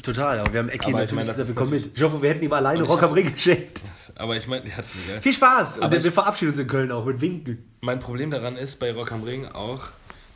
[0.03, 0.39] total.
[0.39, 1.97] Aber wir haben Ecki ich natürlich meine, das gesagt, wir kommen mit.
[1.97, 3.83] Ich hoffe, wir hätten ihm alleine ich Rock am Ring geschenkt.
[4.17, 5.23] Aber ich meine, ist mir geil.
[5.23, 5.79] Viel Spaß.
[5.79, 7.69] Und Aber wir, ich- verabschieden uns in Köln auch mit Winken.
[7.81, 9.89] Mein Problem daran ist bei Rock am Ring auch,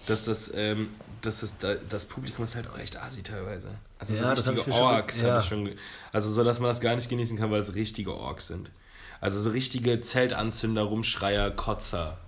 [0.07, 0.89] dass das, ähm,
[1.21, 3.69] dass das, da- das Publikum ist halt auch echt asi teilweise.
[4.01, 5.29] Also so Ja, hab richtige ich schon- Orks ja.
[5.31, 5.71] habe ich schon.
[6.13, 8.73] Also so, dass man das gar nicht genießen kann, weil es richtige Orks sind.
[9.21, 12.19] Also so richtige Zeltanzünder, Rumschreier, Kotzer.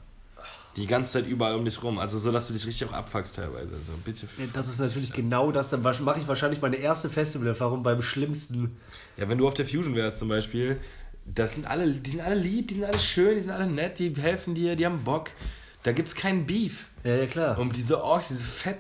[0.77, 1.99] Die ganze Zeit überall um dich rum.
[1.99, 3.75] Also so, dass du dich richtig auch abfuckst teilweise.
[3.75, 4.27] Also bitte.
[4.53, 5.71] Das ist natürlich genau das.
[5.71, 8.77] Dann mache ich wahrscheinlich meine erste Festivalerfahrung beim schlimmsten.
[9.17, 10.81] Ja, wenn du auf der Fusion wärst zum Beispiel,
[11.27, 13.99] das sind alle, die sind alle lieb, die sind alle schön, die sind alle nett,
[13.99, 15.31] die helfen dir, die haben Bock.
[15.85, 16.89] Da gibt's keinen Beef.
[17.05, 17.59] Ja, ja, klar.
[17.59, 18.79] Um diese Orks, diese Fett,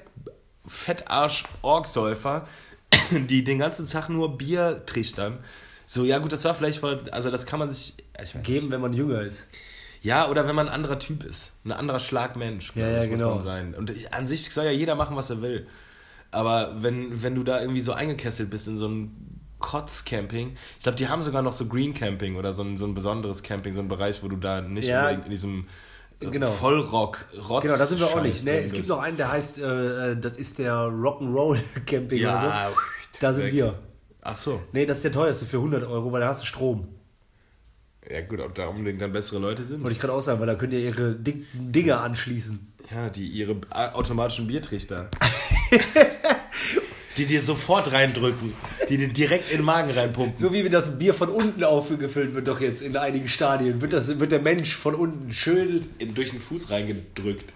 [0.66, 2.49] Fettarsch-Orksäufer,
[3.11, 5.38] die den ganzen Tag nur Bier trichtern.
[5.86, 7.95] So, ja gut, das war vielleicht also das kann man sich,
[8.42, 9.45] Geben, wenn man jünger ist.
[10.05, 11.52] Ja, oder wenn man ein anderer Typ ist.
[11.64, 13.36] Ein anderer Schlagmensch, Ja, ja, ich, muss genau.
[13.36, 13.74] man sein.
[13.74, 15.66] Und an sich soll ja jeder machen, was er will.
[16.30, 20.96] Aber wenn, wenn du da irgendwie so eingekesselt bist in so ein Kotz-Camping, ich glaube,
[20.96, 23.80] die haben sogar noch so Green Camping oder so ein, so ein besonderes Camping, so
[23.80, 25.09] ein Bereich, wo du da nicht Ja.
[25.09, 25.66] in diesem
[26.20, 26.50] äh, Genau.
[26.50, 28.44] Vollrock, Rotz Genau, da sind wir auch nicht.
[28.44, 32.30] Nee, es gibt noch einen, der heißt, äh, äh, das ist der Rock'n'Roll Camping oder
[32.30, 32.76] Ja, so.
[33.20, 33.55] Da sind weg.
[33.55, 33.78] wir.
[34.20, 34.61] Ach so.
[34.72, 36.88] Nee, das ist der teuerste für 100 Euro, weil da hast du Strom.
[38.11, 39.80] Ja gut, ob da unbedingt dann bessere Leute sind.
[39.82, 42.72] Wollte ich gerade auch sagen, weil da könnt ihr ihre dicken Dinger anschließen.
[42.90, 45.09] Ja, die ihre a- automatischen Biertrichter.
[47.16, 48.52] die dir sofort reindrücken.
[48.88, 50.36] Die dir direkt in den Magen reinpumpen.
[50.36, 53.92] So wie wenn das Bier von unten aufgefüllt wird, doch jetzt in einigen Stadien, wird,
[53.92, 55.86] das, wird der Mensch von unten schön.
[55.98, 57.52] In, durch den Fuß reingedrückt.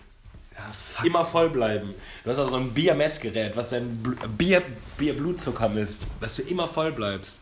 [0.57, 1.05] Ja, fuck.
[1.05, 1.90] Immer voll bleiben.
[2.24, 4.62] Du hast auch so ein Biermessgerät, was dein Bl Bier,
[4.96, 6.07] Bier Blutzucker misst.
[6.20, 7.40] Dass du immer voll bleibst.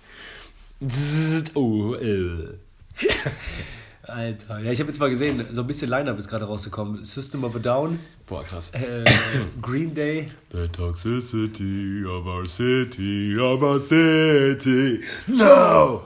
[0.87, 2.59] Zzzzt, Oh, äh.
[4.09, 4.61] Alter.
[4.61, 7.03] Ja, ich habe jetzt mal gesehen, so ein bisschen Line-Up ist gerade rausgekommen.
[7.05, 8.71] System of a Down, Boah, krass.
[8.73, 9.05] äh,
[9.61, 10.31] Green Day.
[10.53, 15.01] The toxicity of our city, of our city.
[15.27, 16.03] No!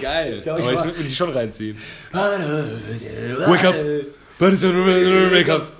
[0.00, 0.40] Geil.
[0.42, 1.78] Ich Aber ich würde die schon reinziehen.
[2.12, 3.74] Wake Wake up!
[4.40, 4.74] What is it?
[4.74, 5.72] Wake up!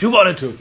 [0.00, 0.54] You wanted to.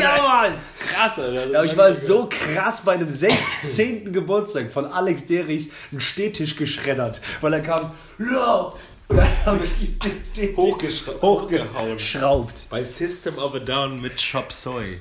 [0.00, 0.54] Ja, Mann!
[0.88, 1.46] Krass, Alter.
[1.46, 4.12] Ja, ich war so krass bei einem 16.
[4.12, 8.72] Geburtstag von Alex Derichs einen Stehtisch geschreddert, weil er kam, ja,
[9.08, 12.66] und dann habe ich die, die, die Hochgeschra- hochgeschraubt.
[12.70, 15.00] Bei System of a Down mit Chop Soy.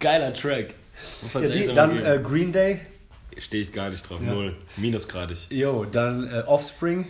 [0.00, 0.74] Geiler Track.
[1.34, 2.80] Ja, die, dann äh, Green Day,
[3.38, 4.18] Stehe ich gar nicht drauf.
[4.24, 4.32] Ja.
[4.32, 4.56] Null.
[4.78, 5.46] Minusgradig.
[5.50, 7.06] jo, dann äh, Offspring,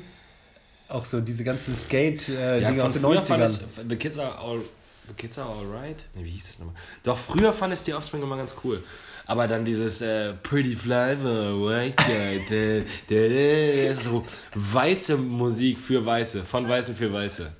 [0.88, 3.60] auch so diese ganzen Skate-Dinge aus den früher fand 90ern.
[3.84, 4.60] ich, The Kids are all,
[5.08, 6.04] The Kids are alright.
[6.14, 6.74] Ne, wie hieß das nochmal?
[7.04, 8.82] Doch, früher fand ich die Offspring immer ganz cool.
[9.26, 12.40] Aber dann dieses äh, Pretty Fly for a White Guy.
[12.48, 16.44] dä, dä, dä, so weiße Musik für Weiße.
[16.44, 17.52] Von Weißen für Weiße.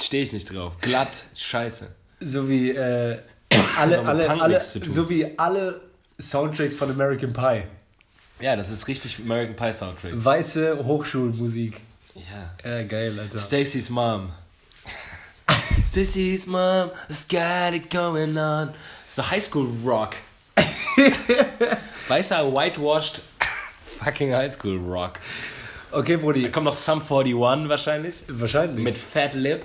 [0.00, 0.78] Stehe ich nicht drauf.
[0.80, 1.94] Glatt, scheiße.
[2.20, 3.18] So wie äh,
[3.78, 5.80] alle, alle, alle, so wie alle
[6.18, 7.64] Soundtracks von American Pie.
[8.40, 10.12] Ja, das ist richtig American Pie Soundtrack.
[10.14, 11.80] Weiße Hochschulmusik.
[12.14, 12.54] Ja.
[12.70, 13.38] Ja, geil, Alter.
[13.38, 14.32] Stacy's mom.
[15.86, 18.74] Stacy's mom has got it going on.
[19.06, 20.16] So High School Rock.
[22.08, 23.20] Weißer whitewashed
[23.98, 25.18] Fucking Highschool Rock.
[25.90, 26.42] Okay, Brudi.
[26.42, 28.24] Da kommt noch Sum 41 wahrscheinlich.
[28.28, 28.84] Wahrscheinlich.
[28.84, 29.64] Mit Fat Lip.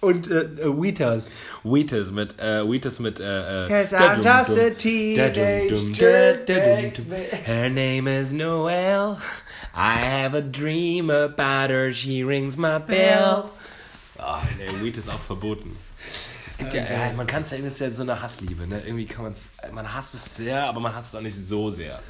[0.00, 1.30] Und äh, äh, Wheatas.
[1.62, 3.84] Wheatus mit, äh, Wheatus mit, äh, äh.
[3.84, 5.72] I'm just a teenage.
[7.44, 9.18] Her name is Noelle.
[9.74, 11.92] I have a dream about her.
[11.92, 13.52] She rings my bell.
[14.22, 15.76] Ah, nee, Weed ist auch verboten.
[16.46, 18.80] Es gibt ja, ja man kann es ja, irgendwie ist ja so eine Hassliebe, ne?
[18.84, 21.70] Irgendwie kann man es, man hasst es sehr, aber man hasst es auch nicht so
[21.70, 22.00] sehr.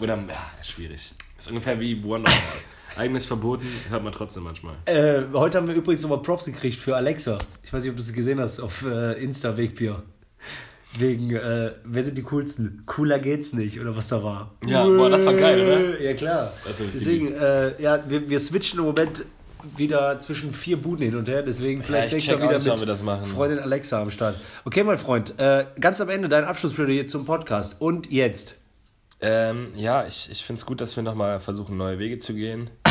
[0.00, 1.12] Oder, ja, schwierig.
[1.38, 2.36] Ist ungefähr wie Wonderwall.
[2.96, 4.74] Eigenes verboten, hört man trotzdem manchmal.
[4.84, 7.38] Äh, heute haben wir übrigens nochmal Props gekriegt für Alexa.
[7.62, 10.02] Ich weiß nicht, ob du es gesehen hast auf äh, Insta Wegbier.
[10.98, 12.82] Wegen, äh, wer sind die coolsten?
[12.84, 14.50] Cooler geht's nicht, oder was da war.
[14.66, 16.00] Ja, boah, das war geil, oder?
[16.02, 16.52] Ja, klar.
[16.92, 19.24] Deswegen, äh, ja, wir, wir switchen im Moment
[19.76, 22.78] wieder zwischen vier Buden hin und her, deswegen vielleicht ich nächstes Mal wieder mit wann
[22.80, 23.24] wir das machen.
[23.26, 24.36] Freundin Alexa am Start.
[24.64, 27.80] Okay, mein Freund, äh, ganz am Ende dein Abschlussplädoyer zum Podcast.
[27.80, 28.56] Und jetzt.
[29.20, 32.70] Ähm, ja, ich, ich finde es gut, dass wir nochmal versuchen, neue Wege zu gehen.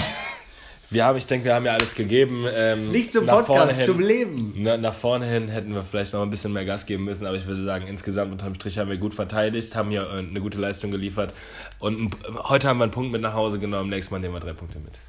[0.89, 2.45] Wir haben, ich denke, wir haben ja alles gegeben.
[2.53, 4.53] Ähm, Nicht zum Podcast, hin- zum Leben.
[4.57, 7.37] Na, nach vorne hin hätten wir vielleicht noch ein bisschen mehr Gas geben müssen, aber
[7.37, 10.59] ich würde sagen, insgesamt unterm Strich haben wir gut verteidigt, haben hier äh, eine gute
[10.59, 11.33] Leistung geliefert
[11.79, 12.11] und
[12.49, 14.79] heute haben wir einen Punkt mit nach Hause genommen, nächstes Mal nehmen wir drei Punkte
[14.79, 14.99] mit.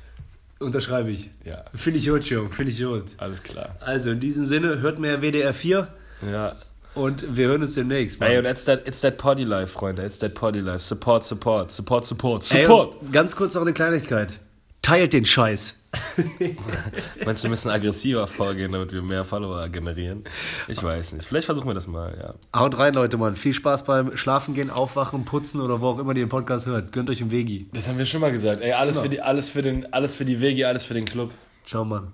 [0.62, 1.30] Unterschreibe ich.
[1.44, 3.04] Ja, Finde ich gut, Jung, finde ich gut.
[3.18, 3.76] alles klar.
[3.80, 5.88] Also in diesem Sinne, hört mehr WDR 4
[6.30, 6.56] Ja.
[6.94, 8.20] und wir hören uns demnächst.
[8.20, 8.30] Mann.
[8.30, 10.80] Ey, und it's that, it's that Poddy Life, Freunde, it's that Poddy Life.
[10.84, 13.02] Support, support, support, support, Ey, support.
[13.02, 14.38] und ganz kurz noch eine Kleinigkeit.
[14.82, 15.78] Teilt den Scheiß.
[17.24, 20.24] Meinst du, wir müssen aggressiver vorgehen, damit wir mehr Follower generieren?
[20.66, 21.26] Ich weiß nicht.
[21.26, 22.58] Vielleicht versuchen wir das mal, ja.
[22.58, 23.36] Haut rein, Leute, Mann.
[23.36, 26.92] Viel Spaß beim Schlafen gehen, Aufwachen, Putzen oder wo auch immer ihr den Podcast hört.
[26.92, 27.68] Gönnt euch einen Vegi.
[27.72, 28.60] Das haben wir schon mal gesagt.
[28.60, 31.30] Ey, alles, für, die, alles, für, den, alles für die Wege, alles für den Club.
[31.64, 32.12] Ciao, Mann.